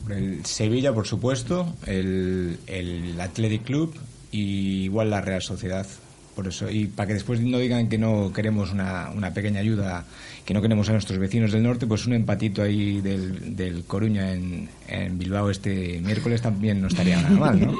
El 0.08 0.46
Sevilla, 0.46 0.94
por 0.94 1.06
supuesto, 1.06 1.74
el, 1.84 2.56
el 2.66 3.20
Athletic 3.20 3.64
Club 3.64 3.94
y 4.30 4.84
igual 4.84 5.10
la 5.10 5.20
Real 5.20 5.42
Sociedad. 5.42 5.86
Por 6.34 6.48
eso, 6.48 6.70
y 6.70 6.86
para 6.86 7.08
que 7.08 7.14
después 7.14 7.40
no 7.40 7.58
digan 7.58 7.88
que 7.88 7.98
no 7.98 8.32
queremos 8.32 8.72
una, 8.72 9.10
una 9.14 9.34
pequeña 9.34 9.60
ayuda, 9.60 10.04
que 10.46 10.54
no 10.54 10.62
queremos 10.62 10.88
a 10.88 10.92
nuestros 10.92 11.18
vecinos 11.18 11.52
del 11.52 11.62
norte, 11.62 11.86
pues 11.86 12.06
un 12.06 12.14
empatito 12.14 12.62
ahí 12.62 13.02
del, 13.02 13.54
del 13.54 13.84
Coruña 13.84 14.32
en, 14.32 14.68
en 14.88 15.18
Bilbao 15.18 15.50
este 15.50 16.00
miércoles 16.00 16.40
también 16.40 16.80
no 16.80 16.88
estaría 16.88 17.20
nada 17.20 17.36
mal, 17.36 17.60
¿no? 17.60 17.74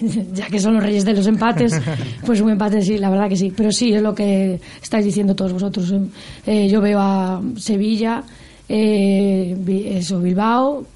ya 0.32 0.46
que 0.46 0.60
son 0.60 0.74
los 0.74 0.82
reyes 0.82 1.04
de 1.04 1.14
los 1.14 1.26
empates, 1.26 1.80
pues 2.24 2.40
un 2.40 2.50
empate 2.50 2.82
sí, 2.82 2.98
la 2.98 3.10
verdad 3.10 3.28
que 3.28 3.36
sí. 3.36 3.52
Pero 3.56 3.72
sí, 3.72 3.92
es 3.92 4.02
lo 4.02 4.14
que 4.14 4.60
estáis 4.80 5.04
diciendo 5.04 5.34
todos 5.34 5.52
vosotros. 5.52 5.92
Eh, 6.46 6.68
yo 6.68 6.80
veo 6.80 7.00
a 7.00 7.42
Sevilla, 7.56 8.22
eh, 8.68 9.56
eso, 9.86 10.20
Bilbao, 10.20 10.86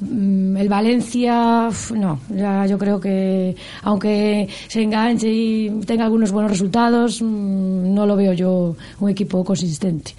el 0.00 0.68
Valencia, 0.68 1.70
no, 1.94 2.20
ya 2.34 2.66
yo 2.66 2.78
creo 2.78 3.00
que 3.00 3.56
aunque 3.82 4.48
se 4.68 4.82
enganche 4.82 5.28
y 5.28 5.70
tenga 5.86 6.04
algunos 6.04 6.30
buenos 6.30 6.52
resultados, 6.52 7.20
mm, 7.20 7.94
no 7.94 8.06
lo 8.06 8.16
veo 8.16 8.32
yo 8.32 8.76
un 9.00 9.10
equipo 9.10 9.44
consistente. 9.44 10.14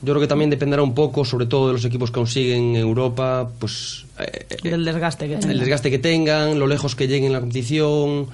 Yo 0.00 0.12
creo 0.12 0.20
que 0.20 0.28
también 0.28 0.50
dependerá 0.50 0.82
un 0.82 0.94
poco, 0.94 1.24
sobre 1.24 1.46
todo 1.46 1.68
de 1.68 1.72
los 1.72 1.84
equipos 1.84 2.10
que 2.10 2.14
consiguen 2.14 2.76
en 2.76 2.76
Europa, 2.76 3.50
pues 3.58 4.06
eh, 4.18 4.46
del 4.62 4.84
desgaste 4.84 5.26
que 5.26 5.36
tengan. 5.36 5.50
el 5.50 5.58
desgaste 5.58 5.90
que 5.90 5.98
tengan, 5.98 6.58
lo 6.58 6.66
lejos 6.68 6.94
que 6.94 7.08
lleguen 7.08 7.26
en 7.26 7.32
la 7.32 7.40
competición, 7.40 8.28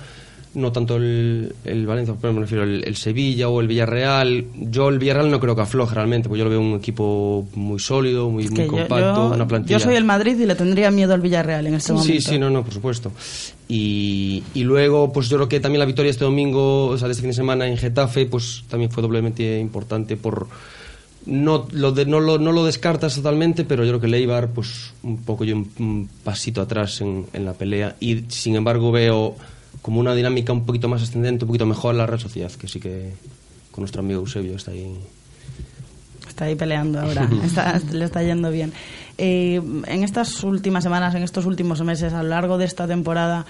no 0.54 0.72
tanto 0.72 0.96
el, 0.96 1.54
el 1.64 1.86
Valencia, 1.86 2.14
pero 2.20 2.32
me 2.32 2.40
refiero 2.40 2.64
el, 2.64 2.84
el, 2.84 2.96
Sevilla 2.96 3.48
o 3.48 3.60
el 3.60 3.68
Villarreal. 3.68 4.44
Yo 4.54 4.88
el 4.88 4.98
Villarreal 4.98 5.30
no 5.30 5.40
creo 5.40 5.56
que 5.56 5.62
afloje 5.62 5.94
realmente, 5.94 6.28
porque 6.28 6.38
yo 6.38 6.44
lo 6.44 6.50
veo 6.50 6.60
un 6.60 6.74
equipo 6.74 7.46
muy 7.54 7.78
sólido, 7.80 8.30
muy, 8.30 8.48
muy 8.48 8.66
compacto, 8.66 9.28
yo, 9.28 9.34
una 9.34 9.46
plantilla. 9.46 9.78
Yo 9.78 9.84
soy 9.84 9.96
el 9.96 10.04
Madrid 10.04 10.38
y 10.38 10.46
le 10.46 10.54
tendría 10.54 10.90
miedo 10.90 11.12
al 11.12 11.20
Villarreal 11.20 11.66
en 11.66 11.74
este 11.74 11.92
momento. 11.92 12.12
Sí, 12.12 12.20
sí, 12.20 12.38
no, 12.38 12.50
no, 12.50 12.62
por 12.62 12.72
supuesto. 12.72 13.12
Y, 13.68 14.42
y, 14.54 14.62
luego, 14.62 15.12
pues 15.12 15.28
yo 15.28 15.36
creo 15.38 15.48
que 15.48 15.60
también 15.60 15.80
la 15.80 15.86
victoria 15.86 16.10
este 16.10 16.24
domingo, 16.24 16.86
o 16.86 16.98
sea, 16.98 17.08
de 17.08 17.12
este 17.12 17.22
fin 17.22 17.30
de 17.30 17.36
semana 17.36 17.66
en 17.66 17.76
Getafe, 17.76 18.26
pues 18.26 18.64
también 18.68 18.90
fue 18.90 19.02
doblemente 19.02 19.58
importante 19.58 20.16
por 20.16 20.46
no 21.26 21.66
lo, 21.72 21.92
de, 21.92 22.04
no, 22.06 22.20
lo, 22.20 22.38
no 22.38 22.52
lo 22.52 22.64
descartas 22.64 23.14
totalmente, 23.14 23.64
pero 23.64 23.84
yo 23.84 23.92
creo 23.92 24.00
que 24.00 24.08
Leibar, 24.08 24.50
pues 24.50 24.92
un 25.02 25.22
poco 25.22 25.44
yo 25.44 25.56
un, 25.56 25.70
un 25.78 26.08
pasito 26.22 26.60
atrás 26.60 27.00
en, 27.00 27.26
en, 27.32 27.44
la 27.44 27.54
pelea. 27.54 27.96
Y 27.98 28.24
sin 28.28 28.56
embargo 28.56 28.92
veo 28.92 29.36
como 29.82 30.00
una 30.00 30.14
dinámica 30.14 30.52
un 30.52 30.64
poquito 30.64 30.88
más 30.88 31.02
ascendente, 31.02 31.44
un 31.44 31.48
poquito 31.48 31.66
mejor 31.66 31.94
la 31.94 32.06
Real 32.06 32.20
Sociedad, 32.20 32.50
que 32.52 32.68
sí 32.68 32.80
que 32.80 33.12
con 33.70 33.82
nuestro 33.82 34.00
amigo 34.00 34.20
Eusebio 34.20 34.56
está 34.56 34.70
ahí. 34.70 34.96
Está 36.28 36.46
ahí 36.46 36.54
peleando 36.54 37.00
ahora, 37.00 37.28
está, 37.44 37.80
le 37.92 38.04
está 38.04 38.22
yendo 38.22 38.50
bien. 38.50 38.72
Eh, 39.18 39.60
en 39.86 40.02
estas 40.02 40.42
últimas 40.42 40.82
semanas, 40.82 41.14
en 41.14 41.22
estos 41.22 41.46
últimos 41.46 41.80
meses, 41.82 42.12
a 42.12 42.22
lo 42.22 42.30
largo 42.30 42.58
de 42.58 42.64
esta 42.64 42.86
temporada, 42.86 43.46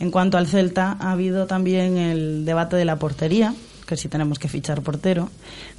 en 0.00 0.10
cuanto 0.10 0.38
al 0.38 0.46
Celta, 0.46 0.96
ha 0.98 1.12
habido 1.12 1.46
también 1.46 1.98
el 1.98 2.44
debate 2.44 2.76
de 2.76 2.84
la 2.84 2.96
portería 2.96 3.54
que 3.86 3.96
si 3.96 4.08
tenemos 4.08 4.38
que 4.38 4.48
fichar 4.48 4.82
portero, 4.82 5.30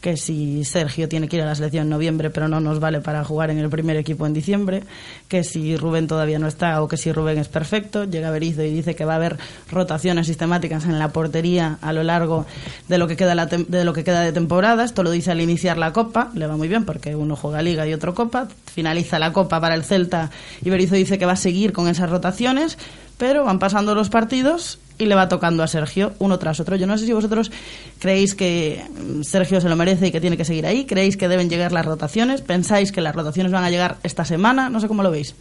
que 0.02 0.18
si 0.18 0.64
Sergio 0.64 1.10
tiene 1.10 1.28
que 1.28 1.38
ir 1.38 1.42
a 1.42 1.46
la 1.46 1.56
selección 1.56 1.84
en 1.84 1.90
noviembre 1.90 2.30
pero 2.30 2.48
no 2.48 2.60
nos 2.60 2.80
vale 2.80 3.02
para 3.02 3.24
jugar 3.24 3.50
en 3.50 3.58
el 3.58 3.70
primer 3.70 3.98
equipo 3.98 4.26
en 4.26 4.34
diciembre, 4.34 4.84
que 5.28 5.44
si 5.44 5.76
Rubén 5.76 6.08
todavía 6.08 6.40
no 6.40 6.48
está 6.48 6.82
o 6.82 6.88
que 6.88 6.98
si 6.98 7.12
Rubén 7.12 7.38
es 7.38 7.48
perfecto, 7.48 8.06
llega 8.06 8.32
Berizzo 8.32 8.64
y 8.64 8.72
dice 8.72 8.96
que 8.96 9.06
va 9.06 9.14
a 9.14 9.16
haber 9.18 9.38
rotaciones 9.72 10.28
sistemáticas 10.28 10.86
en 10.86 11.00
la 11.00 11.10
portería 11.10 11.78
a 11.82 11.94
lo 11.94 12.04
largo 12.04 12.46
de 12.88 12.98
lo 12.98 13.08
que 13.08 13.18
queda 13.18 13.36
la 13.36 13.46
de 13.46 13.86
lo 13.86 13.94
que 13.94 14.04
queda 14.04 14.22
de 14.22 14.32
temporada, 14.32 14.84
esto 14.84 15.04
lo 15.04 15.12
dice 15.12 15.32
al 15.32 15.42
iniciar 15.42 15.78
la 15.78 15.94
Copa, 15.94 16.32
le 16.34 16.48
va 16.48 16.58
muy 16.58 16.68
bien 16.68 16.86
porque 16.86 17.16
uno 17.16 17.36
juega 17.36 17.62
Liga 17.62 17.88
y 17.88 17.94
otro 17.94 18.14
Copa, 18.14 18.48
finaliza 18.66 19.20
la 19.20 19.34
Copa 19.34 19.60
para 19.60 19.76
el 19.76 19.84
Celta 19.84 20.32
y 20.64 20.70
Berizzo 20.70 20.96
dice 20.96 21.18
que 21.18 21.26
va 21.26 21.34
a 21.34 21.38
seguir 21.38 21.74
con 21.74 21.88
esas 21.88 22.10
rotaciones, 22.10 22.78
pero 23.18 23.44
van 23.44 23.60
pasando 23.60 23.96
los 23.96 24.10
partidos 24.10 24.80
y 24.98 25.06
le 25.06 25.16
va 25.16 25.28
tocando 25.28 25.64
a 25.64 25.68
Sergio 25.68 26.14
uno 26.20 26.40
tras 26.40 26.60
otro. 26.60 26.76
Yo 26.76 26.88
no 26.88 26.98
sé 26.98 27.06
si 27.06 27.14
vosotros 27.14 27.52
creéis 28.00 28.36
que 28.36 28.86
Sergio 29.24 29.62
se 29.62 29.70
lo 29.70 29.76
merece 29.76 30.08
y 30.08 30.12
que 30.12 30.22
tiene 30.22 30.38
que 30.38 30.46
seguir 30.46 30.66
ahí, 30.66 30.86
creéis 30.86 31.18
que 31.18 31.28
deben 31.28 31.50
llegar 31.50 31.72
las 31.72 31.86
rotaciones, 31.86 32.42
pensáis 32.42 32.92
que 32.92 33.02
las 33.02 33.16
rotaciones 33.16 33.52
van 33.52 33.64
a 33.64 33.70
llegar 33.70 33.98
esta 34.04 34.26
semana, 34.26 34.70
no 34.70 34.80
sé 34.80 34.88
cómo 34.88 35.04
lo 35.04 35.12
veis. 35.12 35.36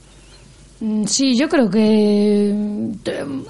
Sí, 1.06 1.36
yo 1.36 1.48
creo 1.48 1.70
que 1.70 2.52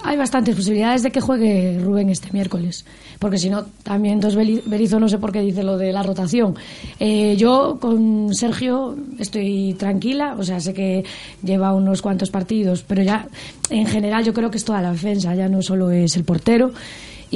hay 0.04 0.16
bastantes 0.16 0.54
posibilidades 0.54 1.02
de 1.02 1.10
que 1.10 1.20
juegue 1.20 1.80
Rubén 1.82 2.10
este 2.10 2.28
miércoles, 2.32 2.84
porque 3.18 3.38
si 3.38 3.48
no, 3.48 3.64
también 3.82 4.14
entonces 4.14 4.64
Berizzo 4.66 5.00
no 5.00 5.08
sé 5.08 5.18
por 5.18 5.32
qué 5.32 5.40
dice 5.40 5.62
lo 5.62 5.78
de 5.78 5.92
la 5.92 6.02
rotación. 6.02 6.54
Eh, 7.00 7.34
yo 7.36 7.78
con 7.80 8.34
Sergio 8.34 8.94
estoy 9.18 9.74
tranquila, 9.74 10.36
o 10.38 10.44
sea, 10.44 10.60
sé 10.60 10.74
que 10.74 11.02
lleva 11.42 11.74
unos 11.74 12.02
cuantos 12.02 12.30
partidos, 12.30 12.84
pero 12.86 13.02
ya 13.02 13.26
en 13.70 13.86
general 13.86 14.22
yo 14.22 14.34
creo 14.34 14.50
que 14.50 14.58
es 14.58 14.64
toda 14.64 14.82
la 14.82 14.92
defensa, 14.92 15.34
ya 15.34 15.48
no 15.48 15.62
solo 15.62 15.90
es 15.90 16.16
el 16.16 16.24
portero. 16.24 16.72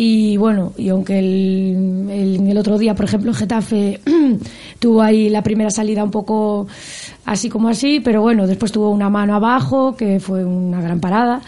Y 0.01 0.37
bueno, 0.37 0.75
y 0.77 0.91
aunque 0.91 1.19
el, 1.19 2.07
el, 2.09 2.49
el, 2.49 2.57
otro 2.57 2.79
día, 2.79 2.95
por 2.95 3.07
ejemplo, 3.07 3.35
Getafe 3.35 4.01
tuvo 4.79 5.03
ahí 5.03 5.29
la 5.29 5.43
primera 5.43 5.71
salida 5.71 6.05
un 6.05 6.13
poco 6.13 6.69
así 7.25 7.49
como 7.49 7.69
así, 7.69 7.99
pero 7.99 8.23
bueno, 8.23 8.47
después 8.47 8.71
tuvo 8.71 8.91
una 8.91 9.11
mano 9.11 9.35
abajo, 9.35 9.97
que 9.97 10.21
fue 10.21 10.45
una 10.45 10.81
gran 10.81 11.01
parada. 11.01 11.41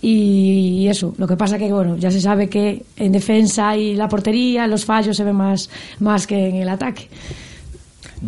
Y 0.00 0.86
eso, 0.86 1.14
lo 1.18 1.26
que 1.26 1.36
pasa 1.36 1.58
que 1.58 1.72
bueno, 1.72 1.96
ya 1.96 2.12
se 2.12 2.20
sabe 2.20 2.48
que 2.48 2.84
en 2.96 3.10
defensa 3.10 3.76
y 3.76 3.96
la 3.96 4.08
portería 4.08 4.68
los 4.68 4.84
fallos 4.84 5.16
se 5.16 5.24
ven 5.24 5.34
más, 5.34 5.68
más 5.98 6.28
que 6.28 6.50
en 6.50 6.54
el 6.54 6.68
ataque. 6.68 7.08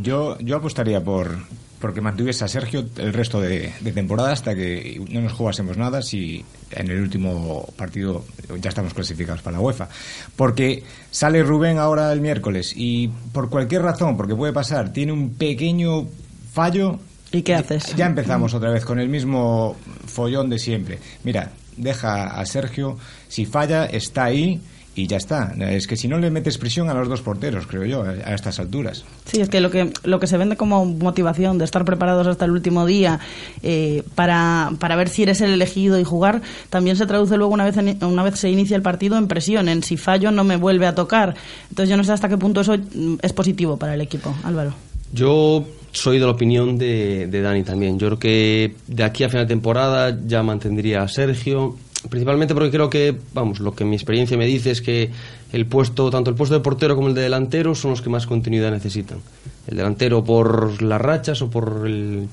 Yo, 0.03 0.37
yo 0.41 0.57
apostaría 0.57 1.05
por, 1.05 1.39
porque 1.81 2.01
mantuviese 2.01 2.45
a 2.45 2.49
Sergio 2.49 2.85
el 2.97 3.13
resto 3.13 3.41
de, 3.41 3.73
de, 3.81 3.93
temporada 3.93 4.33
hasta 4.33 4.55
que 4.55 5.01
no 5.11 5.21
nos 5.21 5.33
jugásemos 5.33 5.77
nada 5.77 6.03
si 6.03 6.45
en 6.73 6.91
el 6.91 7.01
último 7.01 7.67
partido 7.77 8.25
ya 8.61 8.69
estamos 8.69 8.95
clasificados 8.95 9.43
para 9.43 9.57
la 9.57 9.63
UEFA. 9.63 9.89
Porque 10.37 10.83
sale 11.11 11.43
Rubén 11.43 11.79
ahora 11.79 12.13
el 12.13 12.21
miércoles 12.21 12.73
y 12.77 13.09
por 13.33 13.49
cualquier 13.49 13.83
razón, 13.83 14.17
porque 14.17 14.35
puede 14.35 14.53
pasar, 14.53 14.93
tiene 14.93 15.13
un 15.13 15.35
pequeño 15.35 16.07
fallo. 16.53 16.99
¿Y 17.31 17.43
qué 17.43 17.55
haces? 17.55 17.95
Ya 17.95 18.07
empezamos 18.07 18.55
otra 18.55 18.71
vez 18.71 18.85
con 18.85 18.99
el 18.99 19.09
mismo 19.09 19.77
follón 20.07 20.49
de 20.49 20.59
siempre. 20.59 20.99
Mira, 21.25 21.53
deja 21.77 22.39
a 22.41 22.47
Sergio, 22.47 22.99
si 23.29 23.45
falla, 23.45 23.85
está 23.85 24.25
ahí 24.25 24.61
y 24.99 25.07
ya 25.07 25.17
está. 25.17 25.55
Es 25.71 25.87
que 25.87 25.97
si 25.97 26.09
no 26.09 26.19
le 26.19 26.29
metes 26.29 26.59
presión 26.59 26.89
a 26.91 26.95
los 26.95 27.09
dos 27.09 27.23
porteros, 27.23 27.69
creo 27.69 27.85
yo, 27.85 28.03
a 28.03 28.35
estas 28.35 28.59
alturas. 28.59 29.05
Sí, 29.27 29.41
es 29.41 29.49
que 29.49 29.61
lo 29.61 29.71
que, 29.71 29.93
lo 30.03 30.19
que 30.19 30.27
se 30.27 30.37
vende 30.37 30.57
como 30.57 30.85
motivación 30.85 31.57
de 31.57 31.65
estar 31.65 31.85
preparados 31.85 32.27
hasta 32.27 32.47
el 32.47 32.51
último 32.51 32.85
día 32.85 33.21
eh, 33.63 34.03
para, 34.17 34.73
para 34.81 34.97
ver 34.97 35.09
si 35.09 35.23
eres 35.23 35.41
el 35.41 35.53
elegido 35.53 36.01
y 36.01 36.05
jugar, 36.05 36.43
también 36.69 36.97
se 36.97 37.07
traduce 37.07 37.37
luego 37.37 37.55
una 37.55 37.65
vez, 37.65 37.77
en, 37.77 38.03
una 38.05 38.25
vez 38.25 38.41
se 38.41 38.51
inicia 38.51 38.75
el 38.75 38.83
partido 38.83 39.17
en 39.17 39.29
presión, 39.29 39.69
en 39.69 39.85
si 39.85 39.97
fallo 39.97 40.33
no 40.33 40.43
me 40.43 40.57
vuelve 40.57 40.87
a 40.87 40.97
tocar. 40.97 41.37
Entonces 41.71 41.91
yo 41.91 41.97
no 41.97 42.03
sé 42.03 42.11
hasta 42.11 42.29
qué 42.29 42.37
punto 42.37 42.63
eso 42.63 42.75
es 43.23 43.33
positivo 43.33 43.77
para 43.77 43.95
el 43.95 44.01
equipo. 44.01 44.35
Álvaro. 44.43 44.75
Yo 45.13 45.65
soy 45.93 46.19
de 46.19 46.27
la 46.27 46.33
opinión 46.33 46.77
de, 46.77 47.29
de 47.29 47.41
Dani 47.41 47.63
también. 47.63 48.01
Yo 48.01 48.09
creo 48.09 48.19
que 48.19 48.75
de 48.89 49.05
aquí 49.05 49.23
a 49.23 49.29
final 49.29 49.47
de 49.47 49.55
temporada 49.55 50.19
ya 50.27 50.43
mantendría 50.43 51.03
a 51.03 51.09
Sergio 51.09 51.77
principalmente 52.09 52.55
porque 52.55 52.71
creo 52.71 52.91
que, 52.91 53.17
vamos, 53.33 53.61
lo 53.61 53.75
que 53.75 53.85
mi 53.85 53.97
experiencia 53.97 54.37
me 54.37 54.47
dice 54.47 54.71
es 54.71 54.83
que 54.83 55.11
el 55.53 55.67
puesto, 55.67 56.11
tanto 56.11 56.31
el 56.31 56.37
puesto 56.37 56.55
de 56.55 56.61
portero 56.61 56.95
como 56.95 57.09
el 57.09 57.15
de 57.15 57.23
delantero 57.23 57.75
son 57.75 57.93
los 57.93 58.03
que 58.03 58.11
más 58.11 58.27
continuidad 58.27 58.71
necesitan. 58.71 59.19
El 59.67 59.77
delantero 59.77 60.25
por 60.25 60.83
las 60.83 61.01
rachas 61.01 61.43
o 61.43 61.51
por 61.51 61.85
el 61.87 62.29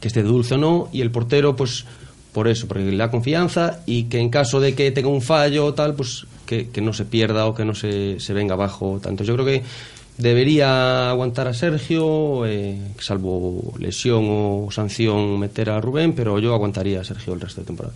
que 0.00 0.08
esté 0.08 0.22
dulce 0.22 0.54
o 0.54 0.58
no, 0.58 0.88
y 0.92 1.00
el 1.00 1.10
portero, 1.10 1.56
pues 1.56 1.84
por 2.32 2.48
eso, 2.48 2.68
porque 2.68 2.84
le 2.84 2.96
da 2.96 3.10
confianza 3.10 3.80
y 3.86 4.04
que 4.04 4.20
en 4.20 4.28
caso 4.28 4.60
de 4.60 4.74
que 4.74 4.90
tenga 4.90 5.08
un 5.08 5.22
fallo 5.22 5.64
o 5.64 5.74
tal, 5.74 5.94
pues 5.94 6.26
que, 6.46 6.68
no 6.80 6.92
se 6.92 7.04
pierda 7.04 7.46
o 7.46 7.54
que 7.54 7.64
no 7.64 7.74
se, 7.74 8.20
se 8.20 8.32
venga 8.32 8.54
abajo 8.54 9.00
tanto. 9.02 9.24
Yo 9.24 9.34
creo 9.34 9.46
que 9.46 9.62
debería 10.18 11.10
aguantar 11.10 11.48
a 11.48 11.54
Sergio, 11.54 12.44
eh, 12.46 12.78
salvo 12.98 13.74
lesión 13.78 14.26
o 14.28 14.68
sanción 14.70 15.38
meter 15.38 15.70
a 15.70 15.80
Rubén, 15.80 16.12
pero 16.12 16.38
yo 16.38 16.54
aguantaría 16.54 17.00
a 17.00 17.04
Sergio 17.04 17.34
el 17.34 17.40
resto 17.40 17.62
de 17.62 17.66
temporada 17.66 17.94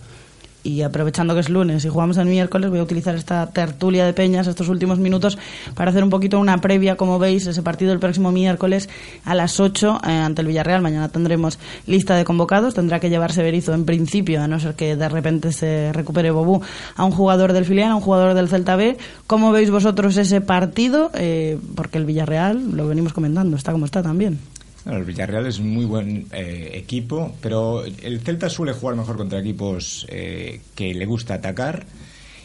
y 0.63 0.81
aprovechando 0.81 1.33
que 1.33 1.41
es 1.41 1.49
lunes 1.49 1.83
y 1.85 1.89
jugamos 1.89 2.17
el 2.17 2.25
miércoles, 2.25 2.69
voy 2.69 2.79
a 2.79 2.83
utilizar 2.83 3.15
esta 3.15 3.47
tertulia 3.47 4.05
de 4.05 4.13
peñas, 4.13 4.47
estos 4.47 4.69
últimos 4.69 4.97
minutos, 4.97 5.37
para 5.75 5.91
hacer 5.91 6.03
un 6.03 6.09
poquito 6.09 6.39
una 6.39 6.59
previa, 6.59 6.95
como 6.95 7.19
veis, 7.19 7.45
ese 7.45 7.61
partido 7.61 7.91
el 7.91 7.99
próximo 7.99 8.31
miércoles 8.31 8.89
a 9.25 9.35
las 9.35 9.59
8 9.59 9.99
eh, 10.07 10.11
ante 10.11 10.41
el 10.41 10.47
Villarreal. 10.47 10.81
Mañana 10.81 11.09
tendremos 11.09 11.59
lista 11.85 12.15
de 12.15 12.23
convocados, 12.23 12.73
tendrá 12.73 12.99
que 12.99 13.09
llevarse 13.09 13.43
Berizo 13.43 13.73
en 13.73 13.85
principio, 13.85 14.41
a 14.41 14.47
no 14.47 14.59
ser 14.59 14.75
que 14.75 14.95
de 14.95 15.09
repente 15.09 15.51
se 15.51 15.91
recupere 15.91 16.31
Bobú, 16.31 16.61
a 16.95 17.03
un 17.03 17.11
jugador 17.11 17.53
del 17.53 17.65
filial, 17.65 17.91
a 17.91 17.95
un 17.95 18.01
jugador 18.01 18.33
del 18.33 18.47
Celta 18.47 18.75
B. 18.75 18.97
¿Cómo 19.27 19.51
veis 19.51 19.69
vosotros 19.69 20.15
ese 20.17 20.39
partido? 20.39 21.11
Eh, 21.13 21.59
porque 21.75 21.97
el 21.97 22.05
Villarreal, 22.05 22.71
lo 22.71 22.87
venimos 22.87 23.13
comentando, 23.13 23.57
está 23.57 23.73
como 23.73 23.85
está 23.85 24.01
también. 24.01 24.39
El 24.85 25.05
Villarreal 25.05 25.47
es 25.47 25.59
un 25.59 25.69
muy 25.69 25.85
buen 25.85 26.27
eh, 26.31 26.71
equipo, 26.73 27.33
pero 27.41 27.85
el 27.85 28.19
Celta 28.19 28.49
suele 28.49 28.73
jugar 28.73 28.97
mejor 28.97 29.15
contra 29.15 29.39
equipos 29.39 30.05
eh, 30.09 30.59
que 30.75 30.93
le 30.93 31.05
gusta 31.05 31.35
atacar 31.35 31.85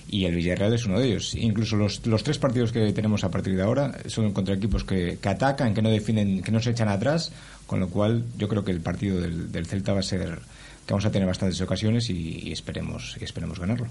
y 0.09 0.24
el 0.24 0.35
Villarreal 0.37 0.72
es 0.72 0.87
uno 0.87 1.01
de 1.01 1.09
ellos. 1.09 1.35
Incluso 1.35 1.77
los, 1.77 2.07
los 2.07 2.22
tres 2.22 2.38
partidos 2.38 2.72
que 2.72 2.92
tenemos 2.92 3.24
a 3.24 3.31
partir 3.31 3.57
de 3.57 3.62
ahora 3.62 3.92
son 4.07 4.33
contra 4.33 4.55
equipos 4.55 4.85
que, 4.85 5.18
que, 5.20 5.29
atacan, 5.29 5.74
que 5.74 5.83
no 5.83 5.90
definen, 5.90 6.42
que 6.42 6.53
no 6.53 6.61
se 6.61 6.70
echan 6.70 6.88
atrás, 6.88 7.33
con 7.66 7.81
lo 7.81 7.88
cual 7.88 8.24
yo 8.37 8.48
creo 8.48 8.64
que 8.64 8.72
el 8.72 8.81
partido 8.81 9.20
del, 9.20 9.66
Celta 9.66 9.92
va 9.92 10.01
a 10.01 10.03
ser 10.03 10.40
vamos 10.88 11.05
a 11.05 11.11
tener 11.11 11.29
bastantes 11.29 11.61
ocasiones 11.61 12.09
y, 12.09 12.51
esperemos, 12.51 13.16
y 13.20 13.24
esperemos 13.24 13.59
ganarlo. 13.59 13.88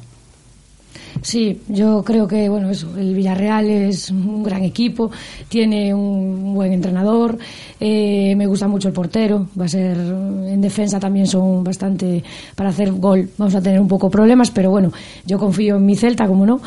Sí, 1.22 1.62
yo 1.68 2.04
creo 2.04 2.28
que 2.28 2.48
bueno, 2.50 2.70
eso, 2.70 2.96
el 2.98 3.16
Villarreal 3.16 3.70
es 3.70 4.10
un 4.12 4.44
gran 4.44 4.64
equipo, 4.64 5.12
tiene 5.50 5.94
un 5.94 6.54
buen 6.54 6.74
entrenador, 6.74 7.38
eh, 7.80 8.36
me 8.36 8.46
gusta 8.46 8.68
mucho 8.68 8.88
el 8.88 8.94
portero, 8.94 9.48
va 9.60 9.66
a 9.66 9.70
ser 9.70 9.98
en 9.98 10.62
defensa 10.62 11.00
también 11.00 11.28
son 11.28 11.64
bastante 11.64 12.24
para 12.56 12.70
hacer 12.70 12.92
gol, 12.94 13.30
vamos 13.38 13.56
a 13.56 13.62
tener 13.62 13.80
un 13.80 13.88
poco 13.88 14.10
problemas, 14.10 14.52
pero 14.52 14.70
bueno, 14.70 14.92
yo 15.26 15.38
confío 15.40 15.78
en 15.78 15.86
mi 15.86 15.96
Celta, 15.96 16.28
como 16.28 16.46
no, 16.46 16.62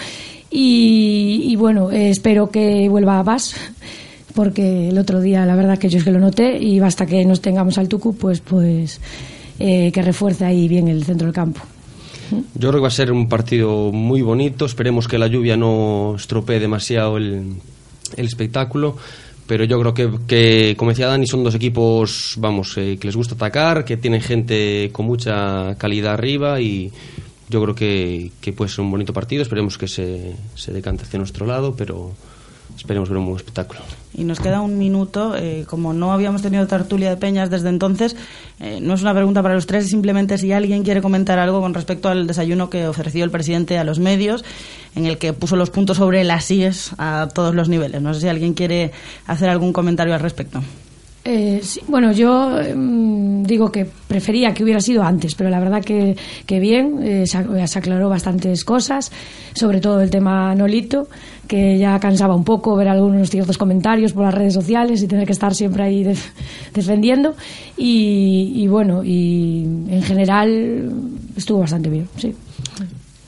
y, 0.52 1.54
bueno, 1.56 1.92
eh, 1.92 2.10
espero 2.10 2.50
que 2.50 2.88
vuelva 2.88 3.20
a 3.20 3.24
Paz 3.24 3.54
porque 4.34 4.88
el 4.88 4.98
otro 4.98 5.20
día 5.20 5.44
la 5.46 5.54
verdad 5.54 5.78
que 5.78 5.88
yo 5.88 5.98
es 5.98 6.04
que 6.04 6.10
lo 6.10 6.20
noté 6.20 6.56
y 6.58 6.80
basta 6.80 7.06
que 7.06 7.24
nos 7.24 7.40
tengamos 7.40 7.78
al 7.78 7.88
Tucu, 7.88 8.14
pues 8.14 8.40
pues 8.40 9.00
eh, 9.58 9.90
que 9.92 10.02
refuerce 10.02 10.44
ahí 10.44 10.68
bien 10.68 10.88
el 10.88 11.04
centro 11.04 11.26
del 11.26 11.34
campo. 11.34 11.60
Yo 12.30 12.68
creo 12.68 12.72
que 12.72 12.80
va 12.80 12.88
a 12.88 12.92
ser 12.92 13.12
un 13.12 13.28
partido 13.28 13.90
muy 13.92 14.22
bonito. 14.22 14.64
Esperemos 14.64 15.08
que 15.08 15.18
la 15.18 15.26
lluvia 15.26 15.56
no 15.56 16.14
estropee 16.16 16.60
demasiado 16.60 17.16
el, 17.16 17.54
espectáculo. 18.16 18.96
Pero 19.46 19.64
yo 19.64 19.80
creo 19.80 19.94
que, 19.94 20.10
que, 20.28 20.74
como 20.76 20.92
decía 20.92 21.08
Dani, 21.08 21.26
son 21.26 21.42
dos 21.42 21.56
equipos, 21.56 22.34
vamos, 22.38 22.76
eh, 22.76 22.98
que 23.00 23.08
les 23.08 23.16
gusta 23.16 23.34
atacar, 23.34 23.84
que 23.84 23.96
tienen 23.96 24.20
gente 24.20 24.90
con 24.92 25.06
mucha 25.06 25.74
calidad 25.76 26.14
arriba 26.14 26.60
y 26.60 26.92
yo 27.48 27.60
creo 27.60 27.74
que, 27.74 28.30
puede 28.56 28.70
ser 28.70 28.82
un 28.82 28.92
bonito 28.92 29.12
partido. 29.12 29.42
Esperemos 29.42 29.76
que 29.76 29.88
se, 29.88 30.34
se 30.54 30.72
decante 30.72 31.02
hacia 31.02 31.18
nuestro 31.18 31.46
lado, 31.46 31.74
pero 31.76 32.12
esperemos 32.80 33.08
ver 33.08 33.18
un 33.18 33.26
buen 33.26 33.36
espectáculo. 33.36 33.80
Y 34.14 34.24
nos 34.24 34.40
queda 34.40 34.60
un 34.60 34.78
minuto. 34.78 35.36
Eh, 35.36 35.64
como 35.68 35.92
no 35.92 36.12
habíamos 36.12 36.42
tenido 36.42 36.66
tertulia 36.66 37.10
de 37.10 37.16
peñas 37.16 37.50
desde 37.50 37.68
entonces, 37.68 38.16
eh, 38.58 38.78
no 38.80 38.94
es 38.94 39.02
una 39.02 39.14
pregunta 39.14 39.42
para 39.42 39.54
los 39.54 39.66
tres, 39.66 39.88
simplemente 39.88 40.38
si 40.38 40.52
alguien 40.52 40.82
quiere 40.82 41.02
comentar 41.02 41.38
algo 41.38 41.60
con 41.60 41.74
respecto 41.74 42.08
al 42.08 42.26
desayuno 42.26 42.70
que 42.70 42.88
ofreció 42.88 43.24
el 43.24 43.30
presidente 43.30 43.78
a 43.78 43.84
los 43.84 43.98
medios, 43.98 44.44
en 44.96 45.06
el 45.06 45.18
que 45.18 45.32
puso 45.32 45.56
los 45.56 45.70
puntos 45.70 45.98
sobre 45.98 46.24
las 46.24 46.50
IES 46.50 46.92
a 46.98 47.28
todos 47.32 47.54
los 47.54 47.68
niveles. 47.68 48.00
No 48.02 48.14
sé 48.14 48.22
si 48.22 48.28
alguien 48.28 48.54
quiere 48.54 48.92
hacer 49.26 49.48
algún 49.48 49.72
comentario 49.72 50.14
al 50.14 50.20
respecto. 50.20 50.62
Eh, 51.22 51.60
bueno, 51.86 52.12
yo 52.12 52.58
em, 52.60 53.42
digo 53.42 53.70
que 53.70 53.84
prefería 53.84 54.54
que 54.54 54.64
hubiera 54.64 54.80
sido 54.80 55.02
antes, 55.02 55.34
pero 55.34 55.50
la 55.50 55.60
verdad 55.60 55.84
que, 55.84 56.16
que 56.46 56.60
bien, 56.60 56.98
eh, 57.02 57.26
se, 57.26 57.78
aclaró 57.78 58.08
bastantes 58.08 58.64
cosas, 58.64 59.12
sobre 59.52 59.80
todo 59.80 60.00
el 60.00 60.08
tema 60.08 60.54
Nolito, 60.54 61.08
que 61.46 61.78
ya 61.78 62.00
cansaba 62.00 62.34
un 62.34 62.44
poco 62.44 62.74
ver 62.74 62.88
algunos 62.88 63.28
ciertos 63.28 63.58
comentarios 63.58 64.14
por 64.14 64.24
las 64.24 64.34
redes 64.34 64.54
sociales 64.54 65.02
y 65.02 65.08
tener 65.08 65.26
que 65.26 65.32
estar 65.32 65.54
siempre 65.54 65.82
ahí 65.82 66.06
defendiendo. 66.72 67.34
Y, 67.76 68.66
bueno, 68.68 69.02
y 69.04 69.64
en 69.90 70.02
general 70.02 70.90
estuvo 71.36 71.60
bastante 71.60 71.90
bien, 71.90 72.08
sí. 72.16 72.34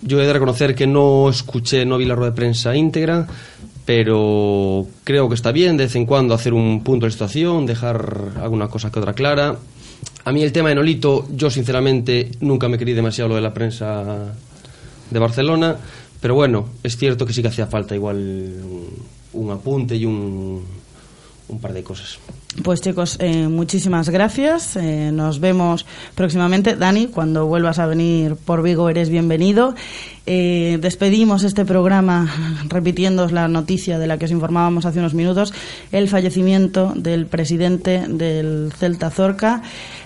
Yo 0.05 0.21
he 0.21 0.27
de 0.27 0.33
reconocer 0.33 0.75
que 0.75 0.87
no 0.87 1.29
escuché, 1.29 1.85
no 1.85 1.97
vi 1.97 2.07
la 2.07 2.15
rueda 2.15 2.31
de 2.31 2.37
prensa 2.37 2.75
íntegra, 2.75 3.27
pero 3.85 4.87
creo 5.05 5.29
que 5.29 5.35
está 5.35 5.53
bien 5.53 5.77
de 5.77 5.85
vez 5.85 5.97
en 5.97 6.07
cuando 6.07 6.35
hacer 6.35 6.55
un 6.55 6.83
punto 6.85 7.07
de 7.07 7.13
situación, 7.13 7.67
dejar 7.67 8.33
alguna 8.41 8.69
cosa 8.69 8.91
que 8.91 9.01
otra 9.01 9.13
clara. 9.13 9.57
A 10.25 10.33
mí 10.33 10.43
el 10.43 10.53
tema 10.53 10.69
de 10.69 10.77
Nolito, 10.77 11.27
yo 11.35 11.51
sinceramente 11.51 12.31
nunca 12.41 12.69
me 12.69 12.79
querí 12.79 12.93
demasiado 12.93 13.31
lo 13.31 13.35
de 13.35 13.41
la 13.41 13.53
prensa 13.53 14.35
de 15.11 15.19
Barcelona, 15.19 15.77
pero 16.21 16.35
bueno, 16.35 16.69
es 16.83 16.97
cierto 16.97 17.27
que 17.27 17.33
sí 17.33 17.43
que 17.43 17.49
hacía 17.49 17.67
falta 17.67 17.95
igual 17.95 18.55
un, 19.33 19.51
apunte 19.51 19.97
y 19.97 20.05
un, 20.05 20.65
un 21.53 21.61
par 21.61 21.73
de 21.73 21.83
cosas. 21.83 22.19
Pues 22.63 22.83
chicos, 22.83 23.17
eh, 23.19 23.49
muchísimas 23.49 24.11
gracias. 24.11 24.77
Eh, 24.77 25.11
nos 25.13 25.41
vemos 25.41 25.87
próximamente. 26.15 26.77
Dani, 26.77 27.07
cuando 27.07 27.47
vuelvas 27.47 27.79
a 27.79 27.87
venir 27.87 28.37
por 28.37 28.63
Vigo 28.63 28.91
eres 28.91 29.09
bienvenido. 29.09 29.75
Eh, 30.27 30.79
despedimos 30.81 31.45
este 31.45 31.65
programa 31.65 32.31
repitiendo 32.69 33.27
la 33.29 33.49
noticia 33.49 33.99
de 33.99 34.07
la 34.07 34.19
que 34.19 34.27
os 34.27 34.31
informábamos 34.31 34.85
hace 34.85 34.99
unos 34.99 35.15
minutos, 35.15 35.55
el 35.93 36.09
fallecimiento 36.09 36.93
del 36.95 37.27
presidente 37.27 38.05
del 38.07 38.73
Celta 38.77 39.11
Zorca. 39.11 39.63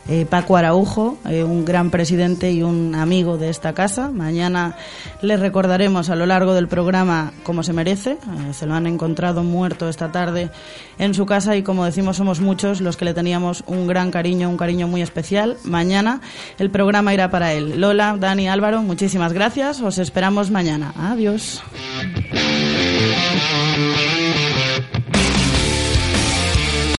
Eh, 0.08 0.24
Paco 0.24 0.56
Araujo, 0.56 1.18
eh, 1.28 1.42
un 1.42 1.64
gran 1.64 1.90
presidente 1.90 2.52
y 2.52 2.62
un 2.62 2.94
amigo 2.94 3.38
de 3.38 3.50
esta 3.50 3.72
casa. 3.72 4.10
Mañana 4.12 4.76
le 5.20 5.36
recordaremos 5.36 6.10
a 6.10 6.16
lo 6.16 6.26
largo 6.26 6.54
del 6.54 6.68
programa 6.68 7.32
como 7.42 7.64
se 7.64 7.72
merece. 7.72 8.12
Eh, 8.12 8.52
se 8.52 8.66
lo 8.66 8.74
han 8.74 8.86
encontrado 8.86 9.42
muerto 9.42 9.88
esta 9.88 10.12
tarde 10.12 10.50
en 10.98 11.12
su 11.12 11.26
casa 11.26 11.56
y 11.56 11.62
como 11.62 11.84
decimos 11.84 12.18
somos 12.18 12.40
muchos 12.40 12.80
los 12.80 12.96
que 12.96 13.04
le 13.04 13.14
teníamos 13.14 13.64
un 13.66 13.88
gran 13.88 14.12
cariño, 14.12 14.48
un 14.48 14.56
cariño 14.56 14.86
muy 14.86 15.02
especial. 15.02 15.56
Mañana 15.64 16.20
el 16.58 16.70
programa 16.70 17.12
irá 17.12 17.28
para 17.28 17.52
él. 17.52 17.80
Lola, 17.80 18.16
Dani, 18.18 18.48
Álvaro, 18.48 18.82
muchísimas 18.82 19.32
gracias. 19.32 19.80
Os 19.80 19.98
esperamos 19.98 20.52
mañana. 20.52 20.92
Adiós. 20.96 21.62